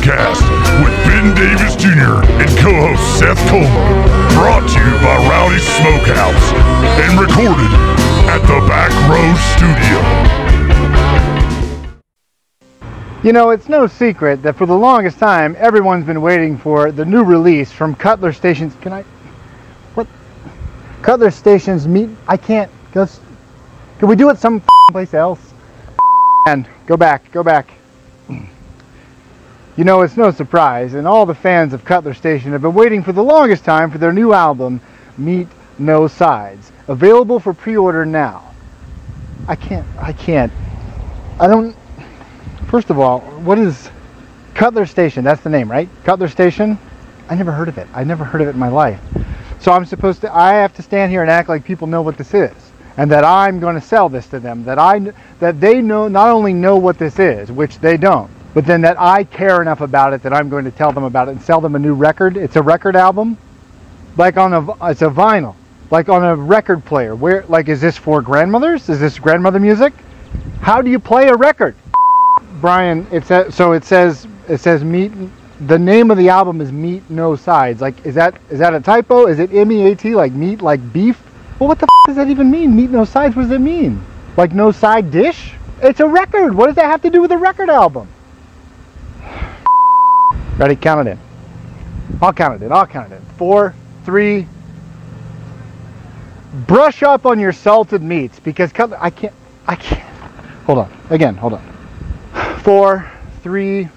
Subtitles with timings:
[0.00, 0.40] Podcast
[0.82, 2.24] with Ben Davis Jr.
[2.40, 3.68] and co-host Seth Coleman.
[4.32, 6.52] Brought to you by Rowdy Smokehouse
[7.04, 7.70] and recorded
[8.26, 10.00] at the Back Row Studio.
[13.22, 17.04] You know, it's no secret that for the longest time, everyone's been waiting for the
[17.04, 18.74] new release from Cutler Stations.
[18.80, 19.02] Can I?
[19.92, 20.06] What?
[21.02, 22.08] Cutler Stations meet.
[22.26, 22.70] I can't.
[22.94, 23.20] Let's,
[23.98, 25.52] can we do it some place else?
[26.46, 27.30] And go back.
[27.32, 27.70] Go back.
[29.76, 33.02] You know, it's no surprise, and all the fans of Cutler Station have been waiting
[33.02, 34.80] for the longest time for their new album,
[35.16, 38.52] Meet No Sides, available for pre-order now.
[39.46, 39.86] I can't.
[39.98, 40.52] I can't.
[41.38, 41.76] I don't.
[42.68, 43.90] First of all, what is
[44.54, 45.24] Cutler Station?
[45.24, 45.88] That's the name, right?
[46.04, 46.78] Cutler Station?
[47.28, 47.86] I never heard of it.
[47.94, 49.00] I never heard of it in my life.
[49.60, 52.18] So I'm supposed to, I have to stand here and act like people know what
[52.18, 52.52] this is.
[52.96, 54.64] And that I'm going to sell this to them.
[54.64, 58.66] That I, that they know, not only know what this is, which they don't, but
[58.66, 61.32] then that I care enough about it that I'm going to tell them about it
[61.32, 62.36] and sell them a new record.
[62.36, 63.36] It's a record album,
[64.16, 65.54] like on a, it's a vinyl,
[65.90, 67.14] like on a record player.
[67.14, 68.88] Where, like, is this for grandmothers?
[68.88, 69.92] Is this grandmother music?
[70.60, 71.74] How do you play a record?
[72.60, 73.72] Brian, it says so.
[73.72, 75.12] It says it says meet.
[75.66, 77.80] The name of the album is Meat No Sides.
[77.80, 79.26] Like, is that is that a typo?
[79.26, 81.22] Is it M E A T like meat like beef?
[81.58, 82.74] Well, what the f- does that even mean?
[82.74, 83.36] Meat No Sides.
[83.36, 84.04] What does it mean?
[84.36, 85.54] Like no side dish?
[85.82, 86.54] It's a record.
[86.54, 88.08] What does that have to do with a record album?
[90.60, 90.76] Ready?
[90.76, 91.18] Count it in.
[92.20, 92.70] I'll count it in.
[92.70, 93.22] I'll count it in.
[93.38, 94.46] Four, three.
[96.66, 99.32] Brush up on your salted meats because I can't.
[99.66, 100.02] I can't.
[100.66, 100.92] Hold on.
[101.08, 101.34] Again.
[101.36, 102.58] Hold on.
[102.58, 103.10] Four,
[103.42, 103.88] three.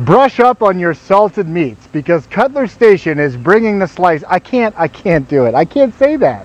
[0.00, 4.24] Brush up on your salted meats because Cutler Station is bringing the slice.
[4.26, 4.74] I can't.
[4.76, 5.54] I can't do it.
[5.54, 6.44] I can't say that.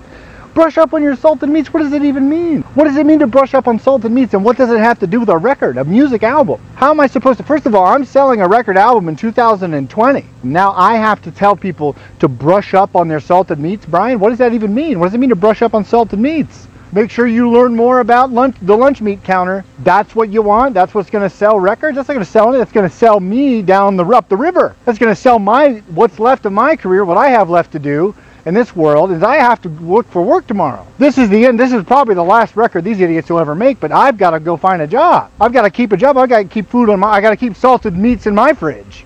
[0.56, 1.70] Brush up on your salted meats.
[1.74, 2.62] What does it even mean?
[2.62, 4.32] What does it mean to brush up on salted meats?
[4.32, 6.58] And what does it have to do with a record, a music album?
[6.76, 7.44] How am I supposed to?
[7.44, 10.24] First of all, I'm selling a record album in 2020.
[10.44, 13.84] Now I have to tell people to brush up on their salted meats.
[13.84, 14.98] Brian, what does that even mean?
[14.98, 16.68] What does it mean to brush up on salted meats?
[16.90, 19.62] Make sure you learn more about lunch, the lunch meat counter.
[19.80, 20.72] That's what you want.
[20.72, 21.96] That's what's going to sell records.
[21.96, 22.56] That's not going to sell it.
[22.56, 24.74] That's going to sell me down the up the river.
[24.86, 27.78] That's going to sell my what's left of my career, what I have left to
[27.78, 28.14] do
[28.46, 30.86] in this world is I have to look for work tomorrow.
[30.98, 31.58] This is the end.
[31.58, 33.80] This is probably the last record these idiots will ever make.
[33.80, 35.30] But I've got to go find a job.
[35.40, 36.16] I've got to keep a job.
[36.16, 37.08] I've got to keep food on my.
[37.08, 39.04] I got to keep salted meats in my fridge.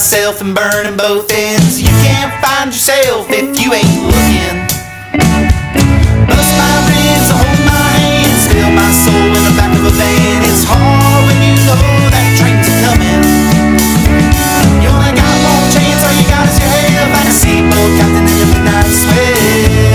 [0.00, 1.78] Myself and burning both ends.
[1.78, 4.56] You can't find yourself if you ain't looking.
[6.24, 10.40] Bust my ribs, hold my hand, steal my soul in the back of a van.
[10.48, 11.76] It's hard when you know
[12.16, 13.20] that train's coming.
[14.80, 17.12] You only got one chance, all you got is your health.
[17.12, 19.89] Like a seaboat captain in the midnight swell.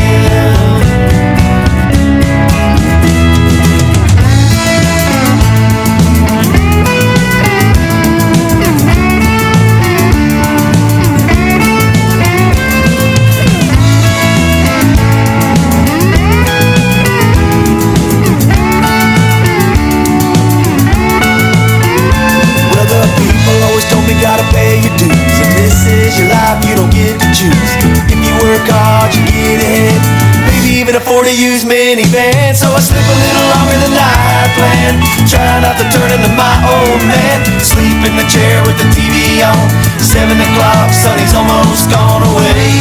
[36.96, 37.44] Old man.
[37.60, 39.68] Sleep in the chair with the TV on.
[40.00, 42.72] Seven o'clock, sunny's almost gone away.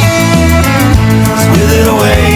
[1.51, 2.34] With it away.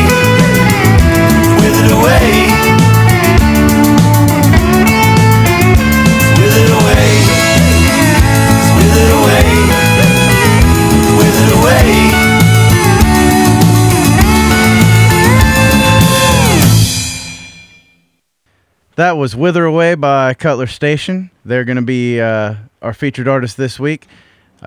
[19.00, 21.32] That was Wither Away by Cutler Station.
[21.46, 24.08] They're going to be uh, our featured artist this week.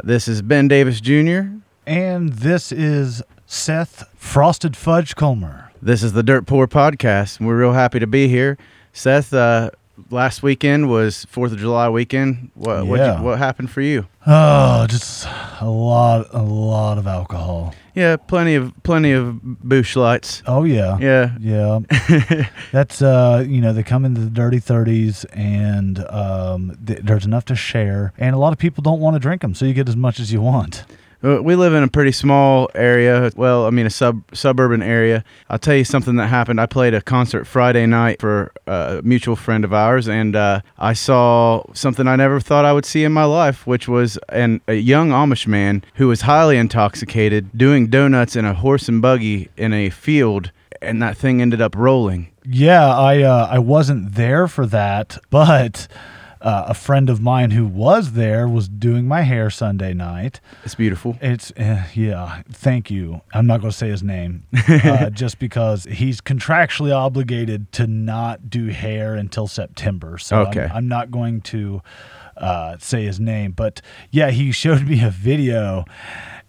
[0.02, 1.58] This is Ben Davis Jr.
[1.86, 5.70] And this is Seth Frosted Fudge Colmer.
[5.82, 7.40] This is the Dirt Poor Podcast.
[7.40, 8.56] and We're real happy to be here.
[8.94, 9.68] Seth, uh,
[10.10, 12.50] last weekend was Fourth of July weekend.
[12.54, 13.18] What Yeah.
[13.18, 14.06] you, what happened for you?
[14.26, 15.26] Oh, just
[15.60, 17.74] a lot, a lot of alcohol.
[17.94, 20.42] Yeah, plenty of plenty of Busch Lights.
[20.46, 21.80] Oh yeah, Yeah, yeah.
[22.72, 27.44] That's uh, you know, they come into the dirty thirties, and um, th- there's enough
[27.46, 29.88] to share, and a lot of people don't want to drink them, so you get
[29.88, 30.84] as much as you want.
[31.24, 33.30] Uh, We live in a pretty small area.
[33.36, 35.24] Well, I mean, a sub suburban area.
[35.48, 36.60] I'll tell you something that happened.
[36.60, 40.92] I played a concert Friday night for a mutual friend of ours, and uh, I
[40.94, 44.74] saw something I never thought I would see in my life, which was an, a
[44.74, 49.72] young Amish man who was highly intoxicated doing donuts in a horse and buggy in
[49.72, 52.28] a field, and that thing ended up rolling.
[52.44, 55.86] Yeah, I uh, I wasn't there for that, but
[56.42, 60.40] uh, a friend of mine who was there was doing my hair Sunday night.
[60.64, 61.16] It's beautiful.
[61.20, 62.42] It's uh, yeah.
[62.50, 63.20] Thank you.
[63.32, 68.50] I'm not going to say his name, uh, just because he's contractually obligated to not
[68.50, 70.18] do hair until September.
[70.18, 71.80] So I'm- I'm, not going to
[72.36, 73.52] uh, say his name.
[73.52, 73.80] But
[74.10, 75.84] yeah, he showed me a video.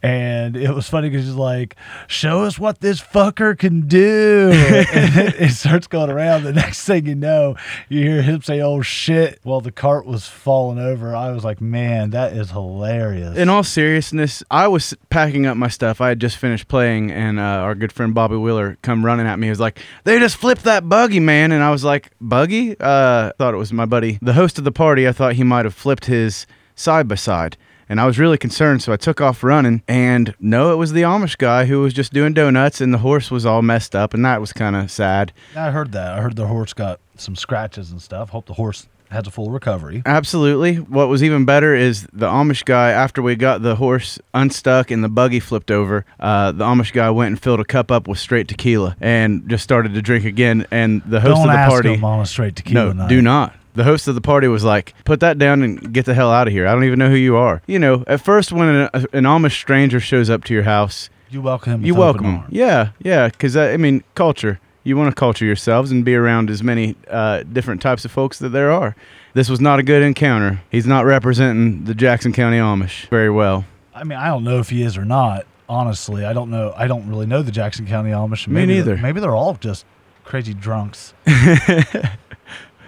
[0.04, 1.78] And it was funny because he's like,
[2.08, 6.44] "Show us what this fucker can do." and it, it starts going around.
[6.44, 7.56] The next thing you know,
[7.88, 11.62] you hear him say, "Oh shit!" While the cart was falling over, I was like,
[11.62, 16.02] "Man, that is hilarious." In all seriousness, I was packing up my stuff.
[16.02, 19.40] I had just finished playing, and uh, our good friend Bobby Wheeler come running at
[19.40, 19.48] me.
[19.48, 23.32] He was like, "They just flipped that buggy, man!" And I was like, "Buggy?" Uh,
[23.38, 25.08] thought it was my buddy, the host of the party.
[25.08, 26.46] I thought he might have flipped his
[26.76, 27.56] side by side,
[27.90, 28.82] and I was really concerned.
[28.82, 32.14] So I took off running, and no, it was the Amish guy who was just
[32.14, 35.34] doing donuts, and the horse was all messed up, and that was kind of sad.
[35.56, 36.14] I heard that.
[36.14, 38.30] I heard the horse got some scratches and stuff.
[38.30, 40.02] Hope the horse has a full recovery.
[40.08, 40.78] Absolutely.
[40.78, 45.04] What was even better is the Amish guy, after we got the horse unstuck and
[45.04, 48.18] the buggy flipped over, uh, the Amish guy went and filled a cup up with
[48.18, 50.66] straight tequila and just started to drink again.
[50.72, 51.94] And the host Don't of the party.
[51.94, 53.10] him on a straight tequila no, night.
[53.10, 53.56] do not.
[53.76, 56.48] The host of the party was like, "Put that down and get the hell out
[56.48, 56.68] of here.
[56.68, 59.54] I don't even know who you are." You know, at first when an, an Amish
[59.60, 61.86] stranger shows up to your house, You welcome him.
[61.86, 62.48] you welcome arms.
[62.52, 64.60] Yeah, yeah, because I mean, culture.
[64.86, 68.38] You want to culture yourselves and be around as many uh, different types of folks
[68.40, 68.96] that there are.
[69.34, 70.62] This was not a good encounter.
[70.70, 73.64] He's not representing the Jackson County Amish very well.
[73.96, 75.46] I mean, I don't know if he is or not.
[75.70, 76.74] Honestly, I don't know.
[76.76, 78.46] I don't really know the Jackson County Amish.
[78.48, 78.98] Me Maybe neither.
[78.98, 79.86] Maybe they're all just
[80.26, 81.14] crazy drunks.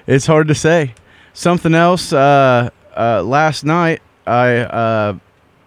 [0.07, 0.93] It's hard to say.
[1.33, 2.13] Something else.
[2.13, 5.17] Uh, uh, last night I uh,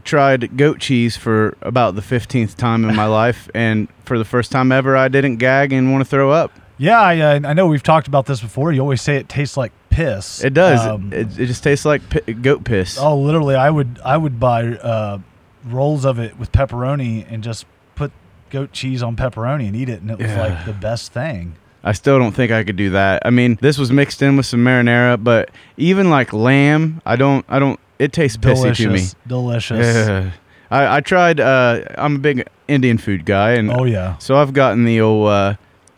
[0.05, 4.51] tried goat cheese for about the fifteenth time in my life, and for the first
[4.53, 6.53] time ever, I didn't gag and want to throw up.
[6.81, 8.71] Yeah, I, uh, I know we've talked about this before.
[8.73, 10.45] You always say it tastes like piss.
[10.45, 10.87] It does.
[10.87, 12.99] Um, it, it just tastes like pi- goat piss.
[12.99, 15.19] oh, literally, I would I would buy uh,
[15.67, 17.67] rolls of it with pepperoni and just
[17.97, 18.13] put
[18.51, 20.41] goat cheese on pepperoni and eat it, and it was Yeah.
[20.41, 21.57] like the best thing.
[21.85, 23.23] I still don't think I could do that.
[23.25, 27.45] I mean, this was mixed in with some marinara, but even like lamb, I don't.
[27.49, 27.79] I don't.
[27.99, 29.01] It tastes pissy to me.
[29.27, 30.35] Delicious, delicious.
[30.71, 31.41] I, I tried.
[31.41, 34.19] Uh, I'm a big Indian food guy, and Oh yeah.
[34.19, 35.55] so I've gotten the old uh,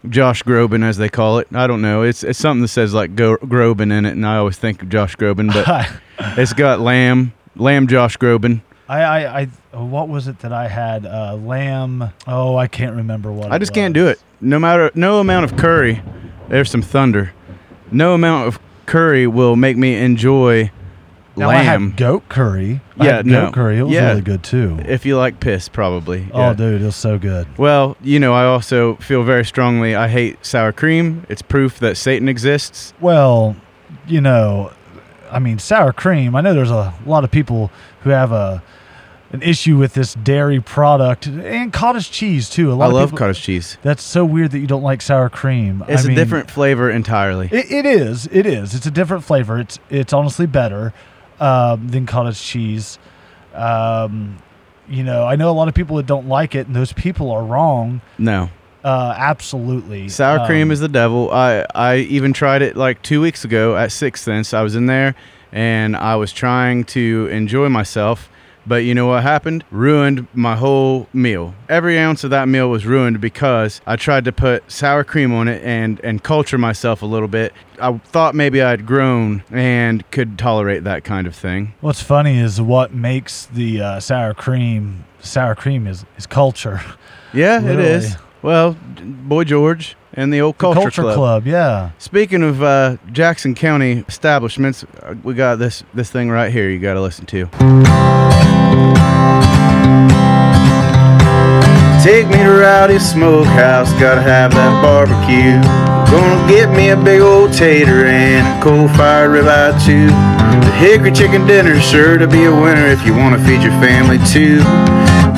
[0.08, 1.48] Josh Groban, as they call it.
[1.52, 2.02] I don't know.
[2.02, 4.88] It's it's something that says like Go- Groban in it, and I always think of
[4.90, 5.90] Josh Groban, but
[6.38, 8.60] it's got lamb, lamb Josh Groban.
[8.98, 9.44] I, I,
[9.76, 11.06] what was it that I had?
[11.06, 12.10] Uh, lamb.
[12.26, 13.52] Oh, I can't remember what.
[13.52, 14.20] I just can't do it.
[14.40, 16.02] No matter no amount of curry,
[16.48, 17.32] there's some thunder.
[17.92, 20.70] No amount of curry will make me enjoy
[21.36, 21.90] Now, I lamb.
[21.90, 22.80] had goat curry.
[22.98, 23.44] I Yeah, had no.
[23.46, 23.78] goat curry.
[23.78, 24.08] It was Yeah.
[24.08, 24.78] really good too.
[24.86, 26.28] if you like piss, probably.
[26.32, 26.52] Oh, yeah.
[26.54, 27.46] dude, it was so good.
[27.58, 31.24] Well, you know, I also feel very strongly I hate sour cream.
[31.28, 32.92] It's proof that Satan exists.
[33.00, 33.54] Well,
[34.06, 34.72] you know,
[35.30, 36.34] I mean, sour cream.
[36.34, 37.70] I know there's a lot of people
[38.02, 38.62] who have a
[39.32, 42.72] an issue with this dairy product and cottage cheese too.
[42.72, 43.78] A lot I of love people, cottage cheese.
[43.82, 45.84] That's so weird that you don't like sour cream.
[45.88, 47.48] It's I a mean, different flavor entirely.
[47.52, 48.26] It, it is.
[48.32, 48.74] It is.
[48.74, 49.58] It's a different flavor.
[49.60, 50.92] It's it's honestly better
[51.38, 52.98] um, than cottage cheese.
[53.54, 54.38] Um,
[54.88, 57.30] you know, I know a lot of people that don't like it, and those people
[57.30, 58.00] are wrong.
[58.18, 58.50] no.
[58.82, 60.08] Uh, absolutely.
[60.08, 61.30] Sour Um, cream is the devil.
[61.30, 64.54] I I even tried it like two weeks ago at Sixth Sense.
[64.54, 65.14] I was in there
[65.52, 68.30] and I was trying to enjoy myself,
[68.66, 69.64] but you know what happened?
[69.70, 71.54] Ruined my whole meal.
[71.68, 75.48] Every ounce of that meal was ruined because I tried to put sour cream on
[75.48, 77.52] it and and culture myself a little bit.
[77.80, 81.74] I thought maybe I'd grown and could tolerate that kind of thing.
[81.80, 86.80] What's funny is what makes the uh, sour cream sour cream is is culture.
[87.32, 88.16] Yeah, it is.
[88.42, 91.46] Well, Boy George and the old The culture, Club.
[91.46, 91.90] yeah.
[91.98, 96.68] Speaking of uh, Jackson County establishments, uh, we got this this thing right here.
[96.68, 97.46] You got to listen to.
[102.02, 105.60] Take me to Rowdy's Smokehouse, gotta have that barbecue.
[106.10, 110.06] Gonna get me a big old tater and a coal fire ribeye too.
[110.06, 114.16] The hickory chicken dinner's sure to be a winner if you wanna feed your family
[114.32, 114.60] too.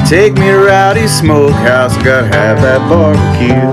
[0.08, 3.72] Take me to Rowdy's Smokehouse, gotta have that barbecue.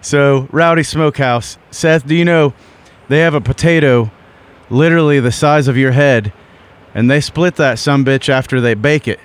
[0.00, 1.58] So, Rowdy Smokehouse.
[1.72, 2.54] Seth, do you know
[3.08, 4.12] they have a potato
[4.70, 6.32] literally the size of your head,
[6.94, 9.20] and they split that some bitch after they bake it.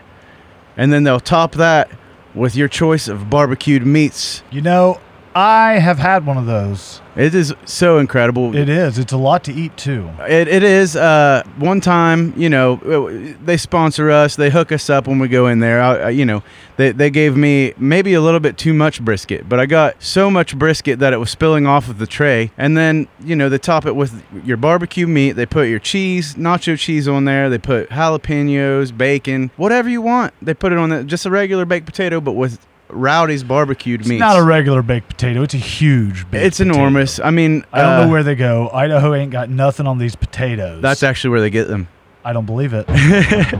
[0.76, 1.92] And then they'll top that
[2.34, 4.42] with your choice of barbecued meats.
[4.52, 5.00] You know,
[5.34, 7.02] I have had one of those.
[7.16, 8.56] It is so incredible.
[8.56, 8.98] It is.
[8.98, 10.10] It's a lot to eat too.
[10.22, 10.96] It, it is.
[10.96, 14.36] Uh, one time, you know, uh, they sponsor us.
[14.36, 15.82] They hook us up when we go in there.
[15.82, 16.44] I, I, you know,
[16.78, 20.30] they, they gave me maybe a little bit too much brisket, but I got so
[20.30, 22.52] much brisket that it was spilling off of the tray.
[22.58, 25.34] And then, you know, they top it with your barbecue meat.
[25.34, 27.50] They put your cheese, nacho cheese on there.
[27.50, 30.34] They put jalapenos, bacon, whatever you want.
[30.42, 34.10] They put it on the, just a regular baked potato, but with Rowdy's barbecued It's
[34.10, 34.20] meats.
[34.20, 35.42] not a regular baked potato.
[35.44, 36.30] It's a huge.
[36.30, 36.76] Baked it's potato.
[36.76, 37.20] enormous.
[37.20, 38.70] I mean, I don't uh, know where they go.
[38.74, 40.82] Idaho ain't got nothing on these potatoes.
[40.82, 41.88] That's actually where they get them.
[42.24, 42.86] I don't believe it.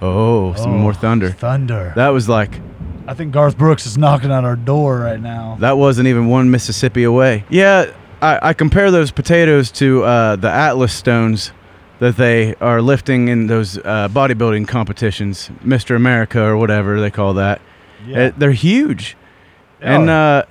[0.00, 1.30] Oh, some Oh, more thunder.
[1.30, 1.92] Thunder.
[1.96, 2.60] That was like
[3.08, 5.56] I think Garth Brooks is knocking on our door right now.
[5.60, 7.44] that wasn't even one Mississippi away.
[7.48, 7.90] Yeah,
[8.22, 11.50] I, I compare those potatoes to uh, the Atlas stones
[12.00, 15.96] that they are lifting in those uh, bodybuilding competitions, Mr.
[15.96, 17.60] America or whatever they call that.
[18.08, 18.26] Yeah.
[18.26, 19.16] Uh, they're huge,
[19.80, 20.42] Oh, and uh,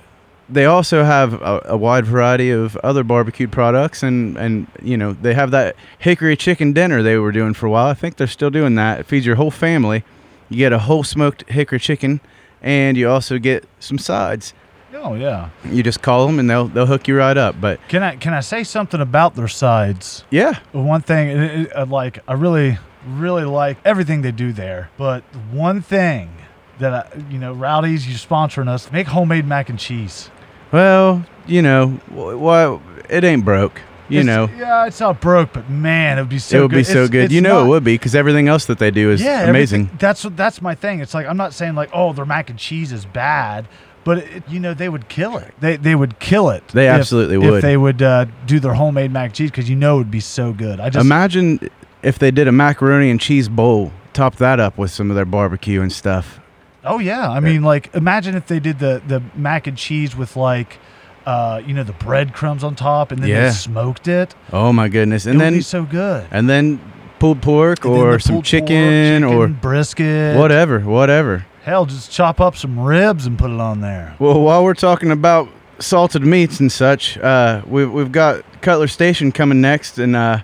[0.48, 5.12] they also have a, a wide variety of other barbecued products, and and you know
[5.12, 7.86] they have that hickory chicken dinner they were doing for a while.
[7.88, 9.00] I think they're still doing that.
[9.00, 10.04] It feeds your whole family.
[10.48, 12.20] You get a whole smoked hickory chicken,
[12.62, 14.54] and you also get some sides.
[14.94, 15.50] oh yeah.
[15.70, 17.60] You just call them, and they'll they'll hook you right up.
[17.60, 20.24] But Can I can I say something about their sides?
[20.30, 24.88] yeah, One thing, it- it- uh, like I really really like everything they do there,
[24.96, 25.22] but
[25.52, 26.30] one thing
[26.78, 30.30] that I, you know, Rowdy's, you're sponsoring us, make homemade mac and cheese.
[30.72, 33.80] well, you know, why it ain't broke.
[34.10, 36.58] You It's- know, yeah, it's not broke, but man, it would be so.
[36.58, 36.76] it would good.
[36.78, 37.24] be so It's- good.
[37.24, 39.42] it's you know, not- it would be because everything else that they do is yeah,
[39.48, 39.90] amazing.
[39.98, 41.00] That's that's my thing.
[41.00, 43.66] It's like I'm not saying like oh their mac and cheese is bad,
[44.04, 45.52] but it, you know they would kill it.
[45.60, 46.66] They they would kill it.
[46.68, 47.54] They if- absolutely would.
[47.56, 50.10] if they would uh, do their homemade mac and cheese because you know it would
[50.10, 50.80] be so good.
[50.80, 51.68] I just Imagine
[52.02, 55.26] if they did a macaroni and cheese bowl, top that up with some of their
[55.26, 56.40] barbecue and stuff.
[56.88, 60.36] Oh yeah, I mean like imagine if they did the the mac and cheese with
[60.36, 60.78] like.
[61.26, 63.44] Uh, you know the breadcrumbs on top, and then Yeah.
[63.48, 64.34] they smoked it.
[64.50, 65.26] Oh my goodness!
[65.26, 66.26] it And would then be so good.
[66.30, 66.80] and then
[67.18, 71.44] pulled pork And then or the some pulled pork, chicken, or chicken, brisket, whatever, whatever.
[71.64, 74.16] Hell, just chop up some ribs and put it on there.
[74.18, 79.30] Well, while we're talking about salted meats and such, uh, we've we've got Cutler Station
[79.30, 80.38] coming next, and uh,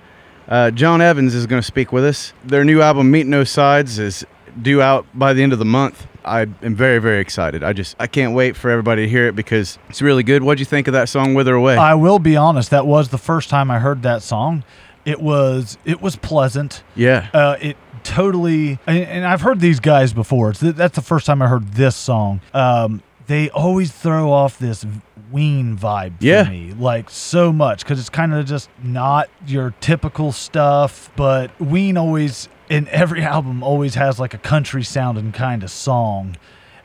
[0.49, 2.35] uh, John Evans is going to speak with us.
[2.45, 4.27] Their new album, Meat No Sides, is
[4.61, 6.07] due out by the end of the month.
[6.25, 7.63] I am very very excited.
[7.63, 10.43] I just I can't wait for everybody to hear it because it's really good.
[10.43, 11.77] What'd you think of that song, Wither Away?
[11.77, 12.71] I will be honest.
[12.71, 14.65] That was the first time I heard that song.
[15.05, 16.83] It was it was pleasant.
[16.95, 17.29] yeah.
[17.35, 20.51] Uh, it totally and, and I've heard these guys before.
[20.51, 22.41] It's, that's the first time I heard this song.
[22.53, 24.85] Um, they always throw off this
[25.33, 26.45] Ween vibe for Yeah.
[26.49, 31.11] me, like so much because it's kind of just not your typical stuff.
[31.17, 36.37] But Ween always in every album always has like a country sounding kind of song.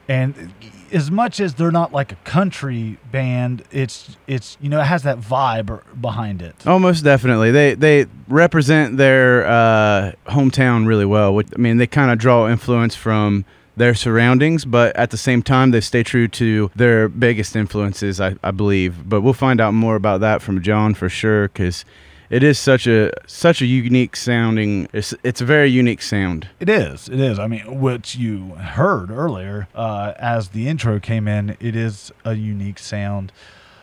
[0.08, 0.52] And
[0.92, 5.04] as much as they're not like a country band, it's it's you know it has
[5.04, 6.56] that vibe behind it.
[6.66, 7.52] Oh, most definitely.
[7.52, 11.40] They they represent their uh, hometown really well.
[11.40, 13.46] I mean, they kind of draw influence from
[13.78, 18.36] their surroundings, but at the same time, they stay true to their biggest influences, I,
[18.44, 19.08] I believe.
[19.08, 21.86] But we'll find out more about that from John for sure, because
[22.30, 24.88] it is such a such a unique sounding.
[24.94, 26.48] It's it's a very unique sound.
[26.60, 27.10] It is.
[27.10, 27.40] It is.
[27.40, 32.36] I mean, what you heard earlier uh, as the intro came in, it is a
[32.36, 33.32] unique sound.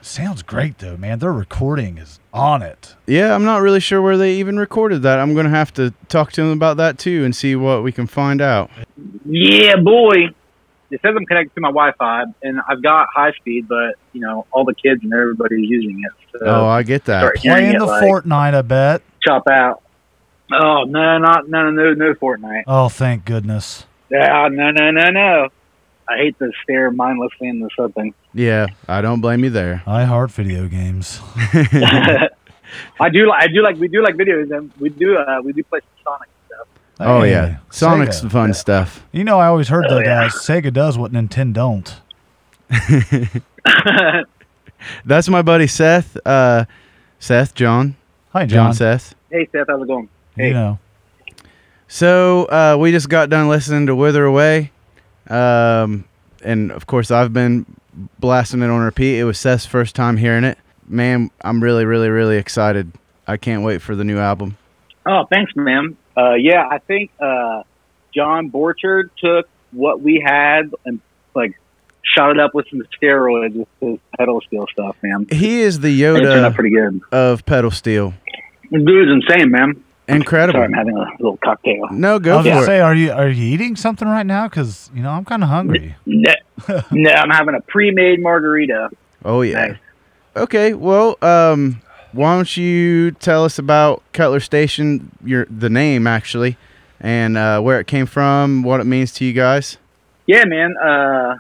[0.01, 1.19] Sounds great though, man.
[1.19, 2.95] Their recording is on it.
[3.07, 5.19] Yeah, I'm not really sure where they even recorded that.
[5.19, 8.07] I'm gonna have to talk to them about that too and see what we can
[8.07, 8.71] find out.
[9.25, 10.29] Yeah, boy.
[10.91, 14.47] It says I'm connected to my Wi-Fi, and I've got high speed, but you know
[14.53, 16.39] all the kids and everybody's using it.
[16.39, 17.35] So Oh, I get that.
[17.37, 19.03] Playing it the like Fortnite, I bet.
[19.23, 19.83] chop out.
[20.53, 22.63] Oh no, not no no no Fortnite.
[22.67, 23.85] Oh, thank goodness.
[24.11, 25.49] Yeah, no no no no.
[26.09, 28.15] I hate to stare mindlessly into something.
[28.33, 29.83] Yeah, I don't blame you there.
[29.89, 31.21] I heart video games.
[33.01, 35.53] I do like I do like we do like videos and we do uh we
[35.53, 36.36] do play Sonic stuff.
[37.01, 38.23] Oh Hey, yeah, Sonic's Sega.
[38.23, 39.05] the fun stuff.
[39.13, 40.23] You know, I always heard Oh, that yeah.
[40.25, 42.01] uh, Sega does what Nintendo don't.
[45.05, 46.17] That's my buddy Seth.
[46.27, 46.65] Uh,
[47.19, 47.97] Seth John
[48.33, 48.75] Hi, John John.
[48.75, 49.15] Seth.
[49.31, 50.09] hey Seth, how's it going?
[50.37, 50.49] Hey.
[50.49, 50.79] You know,
[51.89, 54.71] So uh, we just got done listening to Wither Away,
[55.29, 56.05] um,
[56.45, 57.65] and of course I've been
[58.19, 59.19] blasting it on repeat.
[59.19, 60.59] It was Seth's first time hearing it.
[60.89, 62.93] Man, I'm really, really, really excited.
[63.27, 64.57] I can't wait for the new album.
[65.07, 65.97] Oh, thanks, man.
[66.17, 67.63] Uh, yeah, I think uh,
[68.15, 71.01] John Borchard took what we had and
[71.35, 71.59] like
[72.03, 75.27] shot it up with some steroids with his pedal steel stuff, man.
[75.31, 77.01] He is the It turned out Yoda pretty good.
[77.13, 78.15] of pedal steel.
[78.71, 79.83] The dude's insane, man.
[80.09, 80.59] Incredible.
[80.59, 81.89] Sorry, I'm having a little cocktail.
[81.91, 82.67] No, go I was for gonna it.
[82.67, 84.49] say, are you are you eating something right now?
[84.49, 85.95] Because you know, I'm kind of hungry.
[86.07, 86.33] No,
[86.93, 88.89] no, I'm having a pre-made margarita.
[89.25, 89.67] Oh yeah.
[89.67, 89.77] Nice.
[90.37, 91.83] Okay, well, um,
[92.17, 96.57] why don't you tell us about Cutler Station, your the name actually,
[97.01, 99.77] and uh, where it came from, what it means to you guys?
[100.27, 100.77] Yeah, man.
[100.77, 101.37] Uh,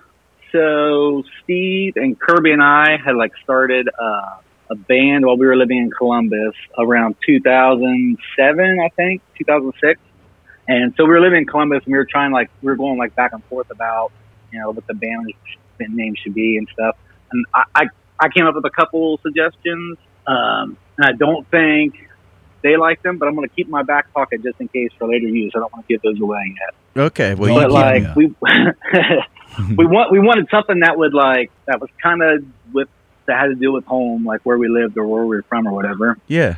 [0.53, 4.37] so Steve and Kirby and I had like started uh,
[4.71, 10.01] a band while we were living in Columbus around 2007, I think, 2006.
[10.69, 12.99] And so we were living in Columbus and we were trying like we were going
[12.99, 14.13] like back and forth about
[14.53, 15.33] you know what the band
[15.79, 16.97] name should be and stuff.
[17.33, 17.85] And I I,
[18.21, 19.99] I came up with a couple suggestions.
[20.27, 21.95] Um, and I don't think
[22.63, 25.09] they like them, but I'm going to keep my back pocket just in case for
[25.09, 25.53] later use.
[25.55, 28.27] I don't want to give those away yet Okay, well, but like we
[29.77, 32.89] we want we wanted something that would like that was kind of with
[33.27, 35.67] that had to do with home, like where we lived or where we were from
[35.67, 36.17] or whatever.
[36.27, 36.57] yeah,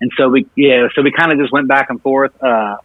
[0.00, 2.32] And so we yeah, so we kind of just went back and forth.
[2.42, 2.76] Uh,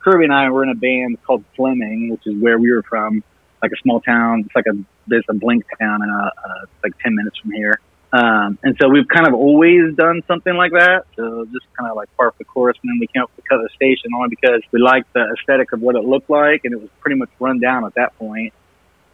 [0.00, 3.22] Kirby and I were in a band called Fleming, which is where we were from,
[3.62, 4.40] like a small town.
[4.46, 7.78] It's like a there's a blink town, and uh, uh, like ten minutes from here.
[8.12, 11.06] Um, and so we've kind of always done something like that.
[11.16, 13.44] So just kind of like part of the chorus, and then we came up with
[13.44, 16.74] the Cutler Station only because we liked the aesthetic of what it looked like, and
[16.74, 18.52] it was pretty much run down at that point.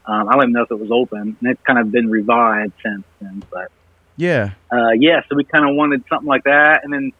[0.05, 2.73] Um, I don't even know if it was open, and it's kind of been revived
[2.83, 3.45] since then.
[3.51, 3.71] But
[4.17, 7.13] yeah, uh, yeah, so we kind of wanted something like that, and then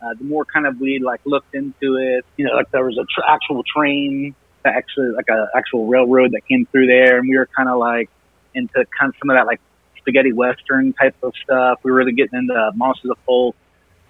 [0.00, 2.96] uh, the more kind of we like looked into it, you know, like there was
[2.96, 7.28] a tr- actual train that actually like a actual railroad that came through there, and
[7.28, 8.08] we were kind of like
[8.54, 9.60] into kind of some of that like
[10.04, 11.80] spaghetti western type of stuff.
[11.82, 13.56] We were really getting into Monsters of Folk,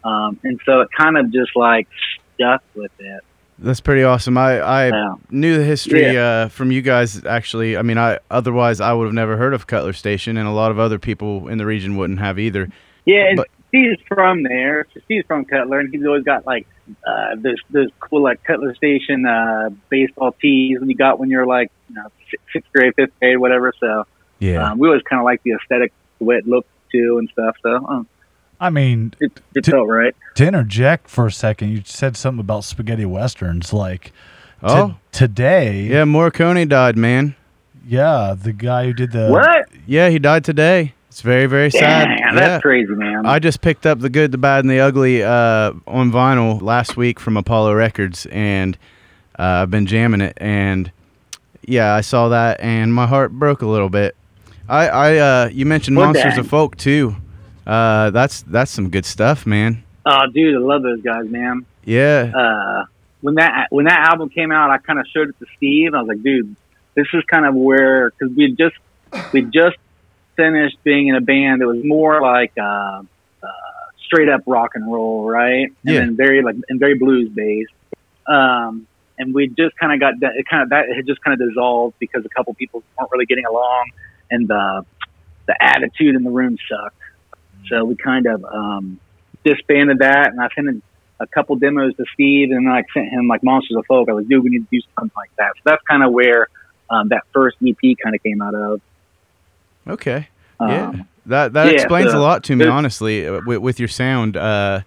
[0.04, 1.88] um, and so it kind of just like
[2.34, 3.22] stuck with it.
[3.58, 4.36] that's pretty awesome.
[4.36, 5.14] I I Yeah.
[5.30, 7.24] knew the history uh, from you guys.
[7.24, 10.52] Actually, I mean, I otherwise I would have never heard of Cutler Station, and a
[10.52, 12.68] lot of other people in the region wouldn't have either.
[13.04, 14.86] Yeah, and But- Steve's from there.
[15.04, 16.66] Steve's from Cutler, and he's always got like
[17.06, 21.46] uh, those those cool like Cutler Station uh, baseball tees when you got when you're
[21.46, 22.08] like you know
[22.52, 23.72] sixth grade, fifth grade, whatever.
[23.80, 24.04] So
[24.52, 27.28] Yeah, um, we always kind of like the aesthetic, the way it looked too, and
[27.30, 27.56] stuff.
[27.62, 28.06] So um,
[28.60, 30.14] I mean, it, it T- felt right.
[30.36, 33.72] to interject for a second, you said something about spaghetti westerns.
[33.72, 34.04] Like,
[34.60, 34.94] to- Oh.
[35.12, 36.04] today, yeah.
[36.04, 37.34] Morricone died, man.
[37.86, 39.68] yeah, the guy who did the what?
[39.86, 40.94] Yeah, he died today.
[41.08, 42.08] It's very, very sad.
[42.08, 43.24] Damn, that's crazy, man.
[43.26, 46.96] I just picked up the good, the bad, and the ugly uh, on vinyl last
[46.96, 48.76] week from Apollo Records, and
[49.38, 50.36] uh, I've been jamming it.
[50.38, 50.90] And
[51.62, 54.16] yeah, I saw that, and my heart broke a little bit.
[54.68, 56.40] I, I, uh, you mentioned Well, Monsters dang.
[56.40, 57.16] of Folk too.
[57.66, 59.82] Uh, that's that's some good stuff, man.
[60.06, 61.64] oh, dude, I love those guys, man.
[61.84, 62.84] Yeah, uh,
[63.20, 65.94] when that when that album came out, I kind of showed it to Steve.
[65.94, 66.54] I was like, dude,
[66.94, 68.76] this is kind of where because we just
[69.32, 69.76] we just
[70.36, 73.02] finished being in a band that was more like uh,
[73.42, 73.46] uh,
[74.06, 75.66] straight up rock and roll, right?
[75.84, 76.00] And Yeah.
[76.00, 77.70] then very like and very blues based.
[78.26, 78.86] Um,
[79.18, 80.32] and we just kind of got that.
[80.36, 83.26] It kind of that had just kind of dissolved because a couple people weren't really
[83.26, 83.90] getting along,
[84.34, 84.84] and the
[85.46, 86.96] the attitude in the room sucked.
[87.68, 89.00] So we kind of um,
[89.44, 90.82] disbanded that, and I sent
[91.20, 94.08] a couple demos to Steve, and I sent him like Monsters of Folk.
[94.08, 95.52] I was, like, dude, we need to do something like that.
[95.56, 96.48] So that's kind of where
[96.90, 98.80] um, that first EP kind of came out of.
[99.86, 100.28] okay.
[100.60, 100.92] Um, yeah,
[101.26, 104.36] that that yeah, explains so a lot to me, honestly, uh, with, with your sound.
[104.36, 104.82] Uh,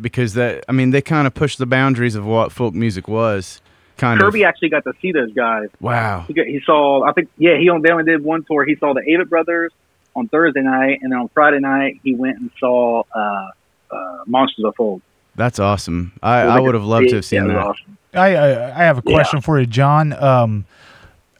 [0.00, 3.60] because that, I mean, they kind of pushed the boundaries of what folk music was.
[3.98, 4.48] Kind Kirby of.
[4.48, 5.68] actually got to see those guys.
[5.80, 6.24] Wow.
[6.26, 8.64] He, got, he saw, I think, yeah, he only, they only did one tour.
[8.64, 9.72] He saw the Avett Brothers
[10.16, 13.48] on Thursday night, and then on Friday night he went and saw uh,
[13.90, 15.02] uh, Monsters of Folk.
[15.36, 16.12] That's awesome.
[16.22, 17.58] I, It I would have loved to have seen yeah, that.
[17.58, 17.98] awesome.
[18.14, 19.12] I, I I have a Yeah.
[19.14, 20.12] question for you, John.
[20.14, 20.64] Um,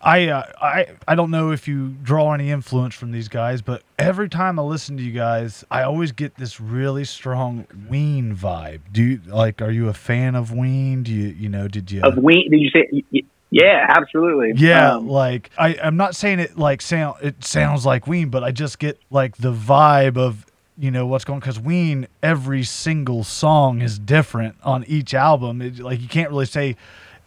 [0.01, 3.83] I, uh, I I don't know if you draw any influence from these guys, but
[3.99, 8.81] every time I listen to you guys, I always get this really strong Ween vibe.
[8.93, 9.61] Do you like?
[9.61, 11.03] Are you a fan of Ween?
[11.03, 11.67] Do you you know?
[11.67, 12.03] Did you?
[12.03, 13.25] Of Ween, did you say?
[13.51, 14.53] Yeah, absolutely.
[14.57, 18.45] yeah, Um, like I, I'm not saying it like sound it sounds like Ween, but
[18.45, 20.45] I just get like the vibe of
[20.79, 25.63] you know what's going because Ween every single song is different on each album.
[25.63, 26.77] It, like you can't really say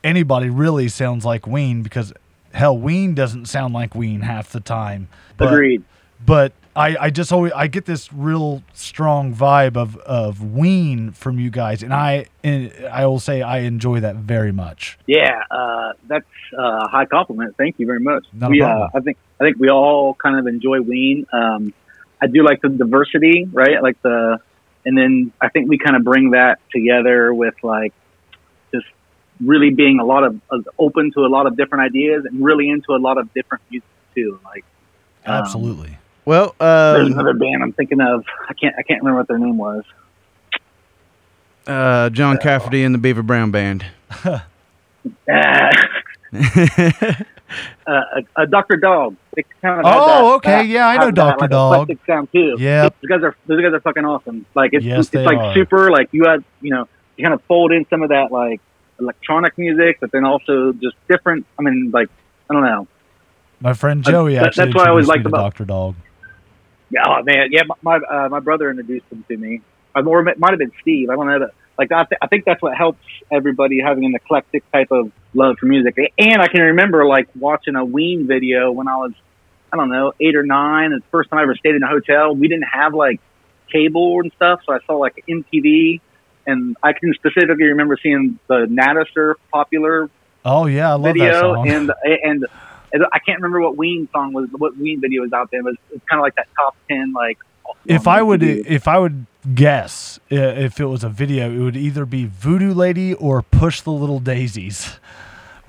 [0.04, 2.14] anybody really sounds like Ween because
[2.54, 5.08] hell, Ween doesn't sound like Ween half the time.
[5.38, 5.84] But, agreed.
[6.26, 11.40] But I, I just always I get this real strong vibe of of Ween from
[11.40, 14.98] you guys, and I and I will say I enjoy that very much.
[15.06, 16.26] Yeah, uh, that's
[16.58, 17.58] a high compliment.
[17.58, 18.26] Thank you very much.
[18.32, 18.88] Not we, uh.
[18.94, 21.26] I think I think we all kind of enjoy Ween.
[21.34, 21.74] Um,
[22.22, 23.82] I do like the diversity, right?
[23.82, 24.40] Like the,
[24.86, 27.94] and then I think we kind of bring that together with like
[29.43, 32.69] really being a lot of uh, open to a lot of different ideas and really
[32.69, 34.39] into a lot of different music too.
[34.45, 34.63] Like
[35.25, 35.97] um, Absolutely.
[36.25, 38.23] Well, there's um, another band I'm thinking of.
[38.47, 39.84] I can't I can't remember what their name was.
[41.67, 43.86] uh, John Cafferty and the Beaver Brown Band.
[47.86, 48.77] Uh, a, Dr.
[48.77, 49.17] Dog.
[49.36, 50.63] They kind of Oh, that- okay.
[50.63, 51.47] Yeah, I know Dr.
[51.49, 51.97] That, like, Dog.
[52.08, 52.56] sound too.
[52.58, 52.95] Yep.
[53.01, 54.45] Those guys are those guys are fucking awesome.
[54.56, 55.54] Like it's Yes, it's they like are.
[55.54, 55.91] super.
[55.91, 58.62] Like you had you know you kind of fold in some of that like
[59.02, 61.46] electronic music, but then also just different.
[61.60, 62.10] I mean, like
[62.50, 62.88] I don't know.
[63.60, 65.66] My friend Joey that- actually that's what I always liked about- Dr.
[65.66, 65.96] Dog.
[66.90, 67.64] Yeah, oh man, yeah.
[67.82, 69.62] My uh, my brother introduced them to me,
[69.96, 71.10] Uh, or it might have been Steve.
[71.10, 71.40] I don't know.
[71.40, 73.00] That, like I, th- I think that's what helps
[73.32, 75.98] everybody having an eclectic type of love for music.
[76.20, 79.14] And I can remember like watching a Ween video when I was,
[79.72, 80.92] I don't know, eight or nine.
[80.92, 82.36] It's the first time I ever stayed in a hotel.
[82.36, 83.22] We didn't have like
[83.72, 86.02] cable and stuff, so I saw like MTV.
[86.52, 90.10] And I can specifically remember seeing the Nataster popular
[90.44, 91.70] Oh yeah, I love that video song.
[91.70, 92.46] and and
[92.94, 95.74] and I can't remember what Ween song was, what Ween video was out there, but
[95.92, 97.14] it's kind of like that top ten.
[97.14, 97.38] Like,
[97.86, 98.66] if I would MTV.
[98.68, 103.14] if I would guess if it was a video, it would either be Voodoo Lady
[103.14, 105.00] or Push the Little Daisies.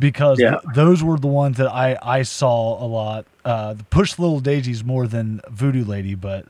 [0.01, 0.51] Because Yeah.
[0.51, 3.25] th- those were the ones that I, I saw a lot.
[3.45, 6.47] Uh, the Push the Little Daisies more than Voodoo Lady, but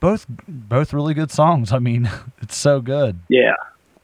[0.00, 1.72] both both really good songs.
[1.72, 2.10] I mean,
[2.42, 3.18] it's so good.
[3.28, 3.54] yeah,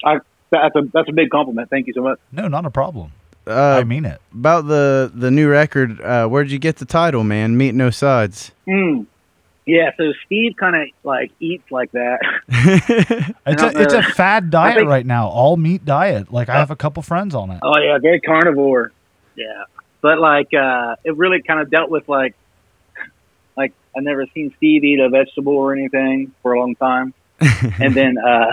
[0.05, 0.19] I
[0.51, 1.71] that's a that's a big compliment.
[1.71, 2.19] Thank you so much.
[2.33, 3.13] No, not a problem.
[3.47, 4.21] Uh, I mean it.
[4.35, 7.57] about the the new record, uh, where'd you get the title, man?
[7.57, 8.53] Meet No Sides.
[8.69, 9.07] Mm.
[9.67, 12.19] Yeah, so Steve kind of like eats like that.
[13.47, 16.33] It's don't a, it's a fad diet think- right now, all meat diet.
[16.33, 17.61] Like I have a couple friends on it.
[17.63, 18.93] oh yeah, very carnivore.
[19.37, 19.65] Yeah,
[20.01, 22.35] but like uh it really kind of dealt with like
[23.95, 27.95] like I never seen Steve eat a vegetable or anything for a long time, and
[27.95, 28.51] then uh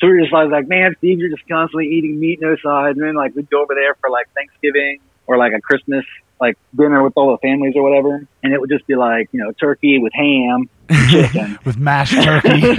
[0.00, 2.98] so we were just like, like man, Steve, you're just constantly eating meat no sides,
[2.98, 6.04] and then like we'd go over there for like Thanksgiving or like a Christmas
[6.40, 9.40] like dinner with all the families or whatever, and it would just be like you
[9.40, 10.68] know turkey with ham,
[11.10, 11.58] chicken.
[11.64, 12.60] with mashed turkey.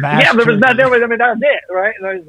[0.00, 0.76] mashed yeah, there was not.
[0.76, 1.02] There was.
[1.02, 1.94] I mean, that was it, right?
[2.00, 2.24] There was,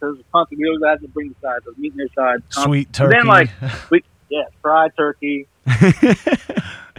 [0.00, 2.42] there was constantly we always had to bring the sides, those meat and sides.
[2.50, 3.16] Sweet But turkey.
[3.16, 3.50] Then like
[3.90, 5.46] we, yeah, fried turkey.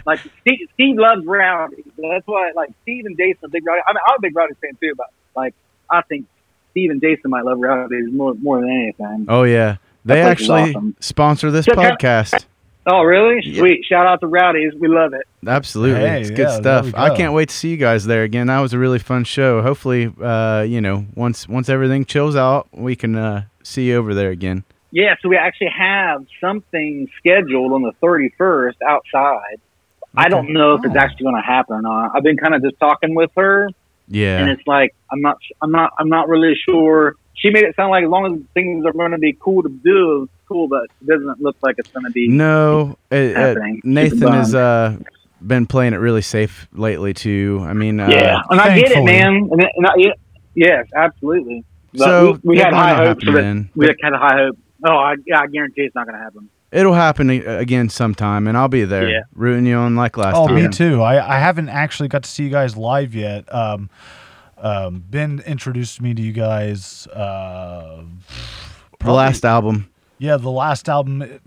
[0.06, 1.84] Like Steve, Steve loves rowdy.
[1.98, 3.82] That's why like Steve and Jason big rowdy.
[3.86, 5.54] I mean, I'm a big rowdy fan too, but like
[5.90, 6.26] I think
[6.70, 9.26] Steve and Jason might love rowdies more more than anything.
[9.28, 10.96] oh yeah, they That actually awesome.
[11.00, 12.46] sponsor this So can- podcast.
[12.88, 13.40] Oh, really?
[13.44, 13.58] Yeah.
[13.58, 13.84] Sweet.
[13.84, 14.72] Shout out to Rowdies.
[14.78, 15.26] We love it.
[15.44, 16.84] Absolutely, Hey, it's yeah, good stuff.
[16.86, 18.46] we I can't wait to see you guys there again.
[18.46, 19.60] That was a really fun show.
[19.60, 24.14] Hopefully, uh, you know, once once everything chills out, we can uh, see you over
[24.14, 24.62] there again.
[24.92, 29.58] Yeah, so we actually have something scheduled on the 31st outside.
[30.16, 30.98] I don't know if it's Oh.
[30.98, 32.12] actually going to happen or not.
[32.14, 33.68] I've been kind of just talking with her,
[34.08, 34.38] Yeah.
[34.38, 37.14] and it's like I'm not, I'm not, I'm not really sure.
[37.34, 39.68] She made it sound like as long as things are going to be cool to
[39.68, 42.28] do, cool, but it doesn't look like it's going to be.
[42.28, 43.54] no, uh, uh.
[43.84, 44.96] Nathan has uh,
[45.46, 47.60] been playing it really safe lately too.
[47.62, 49.48] I mean, uh, yeah, and I get it, man.
[49.52, 50.12] And, and I, yeah,
[50.54, 51.62] yes, absolutely.
[51.92, 53.22] But So we, we had high hopes.
[53.22, 53.40] happen For that.
[53.42, 54.58] then, We had high hope.
[54.86, 56.48] Oh, I, I guarantee it's not going to happen.
[56.76, 59.20] It'll happen again sometime, and I'll be there Yeah.
[59.34, 60.56] rooting you on like last Oh, time.
[60.56, 61.02] Oh, me too.
[61.02, 63.52] I, I haven't actually got to see you guys live yet.
[63.52, 63.88] Um,
[64.58, 67.06] um, ben introduced me to you guys.
[67.08, 68.02] Uh,
[69.00, 69.90] The last album.
[70.18, 71.40] yeah, the last album.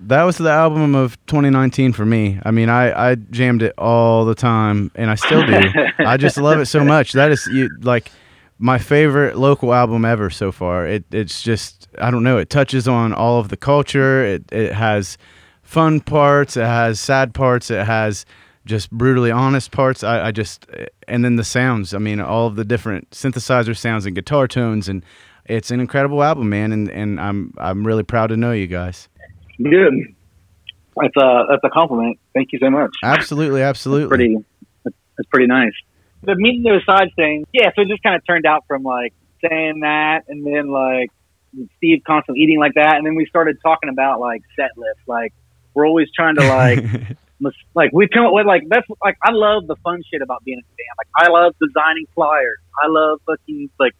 [0.00, 2.38] That was the album of 2019 for me.
[2.44, 5.60] I mean, I, I jammed it all the time, and I still do.
[6.00, 7.12] I just love it so much.
[7.12, 8.10] That is you, like
[8.58, 10.86] my favorite local album ever so far.
[10.86, 12.38] It it's just I don't know.
[12.38, 14.24] It touches on all of the culture.
[14.24, 15.18] It it has
[15.62, 16.56] fun parts.
[16.56, 17.70] It has sad parts.
[17.70, 18.24] It has
[18.64, 20.02] just brutally honest parts.
[20.02, 20.66] I, I just
[21.06, 21.94] and then the sounds.
[21.94, 25.04] I mean, all of the different synthesizer sounds and guitar tones, and
[25.44, 26.72] it's an incredible album, man.
[26.72, 29.08] And and I'm I'm really proud to know you guys.
[29.62, 29.94] Good.
[30.96, 32.18] That's a that's a compliment.
[32.34, 32.90] Thank you so much.
[33.02, 34.08] Absolutely, absolutely.
[34.08, 34.36] pretty
[34.84, 35.72] that's pretty nice.
[36.22, 37.70] The meeting those sides thing, yeah.
[37.76, 39.12] So it just kind of turned out from like
[39.48, 41.10] saying that, and then like
[41.76, 45.02] Steve constantly eating like that, and then we started talking about like set lists.
[45.06, 45.32] Like
[45.74, 46.82] we're always trying to like
[47.40, 50.42] mis- like we come up with like that's like I love the fun shit about
[50.44, 50.96] being in a band.
[50.98, 52.58] Like I love designing flyers.
[52.82, 53.92] I love fucking like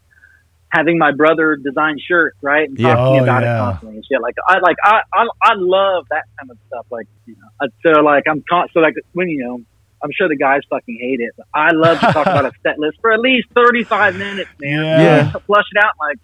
[0.69, 2.67] having my brother design shirts, right?
[2.67, 2.95] And Yeah.
[2.95, 3.55] talking Oh, about yeah.
[3.55, 4.21] it constantly and shit.
[4.21, 6.85] Like I like I, I I love that kind of stuff.
[6.91, 9.61] Like you know, so like I'm con- so like when you know.
[10.03, 11.33] I'm sure the guys fucking hate it.
[11.37, 14.79] But I love to talk about a set list for at least 35 minutes, man.
[14.79, 15.01] Yeah.
[15.01, 15.31] Yeah.
[15.31, 16.17] To flush it out, like,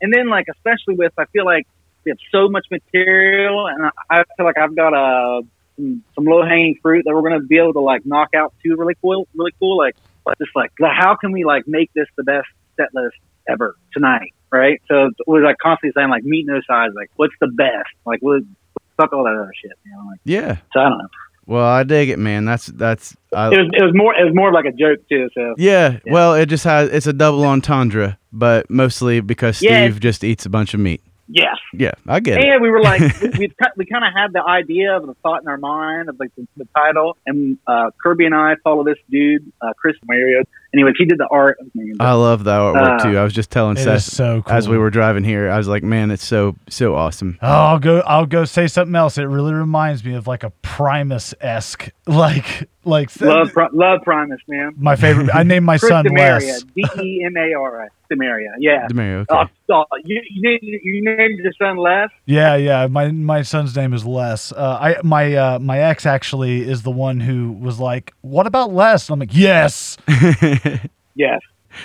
[0.00, 1.66] and then like especially with I feel like
[2.04, 5.42] we have so much material, and I, I feel like I've got a
[5.76, 8.76] some, some low hanging fruit that we're gonna be able to like knock out too.
[8.76, 9.78] Really cool, really cool.
[9.78, 9.96] Like
[10.38, 13.16] just like how can we like make this the best set list
[13.48, 14.80] ever tonight, right?
[14.88, 18.42] So was like constantly saying like meet no size, like what's the best, like what
[18.96, 20.06] fuck all that other shit, you know?
[20.08, 20.56] Like Yeah.
[20.72, 21.08] so I don't know.
[21.46, 22.44] Well, I dig it, man.
[22.44, 23.16] That's that's.
[23.32, 25.28] I, It was it was more it was more like a joke too.
[25.34, 26.12] So yeah, Yeah.
[26.12, 29.88] Well, it just has it's a double entendre, but mostly because Steve Yeah.
[29.90, 31.02] just eats a bunch of meat.
[31.28, 32.44] yes, Yeah, I get it.
[32.46, 35.42] And we were like, we, we, we kind of had the idea of the thought
[35.42, 37.16] in our mind of like the, the title.
[37.26, 40.42] And uh, Kirby and I follow this dude, uh, Chris Mario.
[40.74, 41.58] Anyways, he did the art.
[42.00, 43.18] I love that artwork Uh, too.
[43.18, 44.52] I was just telling It Seth so cool.
[44.54, 45.48] as we were driving here.
[45.50, 47.38] I was like, man, it's so so awesome.
[47.40, 48.00] Oh, I'll go.
[48.00, 49.16] I'll go say something else.
[49.16, 54.40] It really reminds me of like a Primus esque, like like love, Pri- love Primus,
[54.48, 54.74] man.
[54.76, 55.30] my favorite.
[55.34, 56.64] I named my Chris son Demaria, Wes.
[56.74, 58.50] D E M A R I, Demaria.
[58.58, 58.86] Yeah.
[58.90, 59.50] Demario, okay.
[59.68, 62.06] Oh, you, you, named, you named your son Les?
[62.26, 62.86] Yeah, yeah.
[62.86, 64.52] My my son's name is Les.
[64.52, 68.72] Uh, I my uh, my ex actually is the one who was like, "What about
[68.72, 69.96] Les?" And I'm like, "Yes."
[71.14, 71.40] Yes.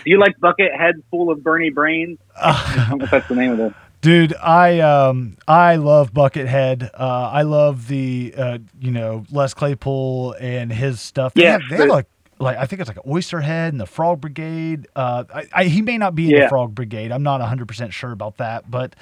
[0.05, 2.19] Do you like Bucket Head Full of Bernie Brains?
[2.41, 3.73] I don't know if that's the name of it.
[4.01, 6.89] Dude, I um I love Buckethead.
[6.93, 11.35] Uh, I love the uh, you know Les Claypool and his stuff.
[11.35, 12.07] They Yeah, have, they have like
[12.39, 14.87] like I think it's like Oysterhead and the Frog Brigade.
[14.95, 17.11] Uh, I, I he may not be in the Frog Brigade.
[17.11, 18.95] I'm not 100 percent sure about that, but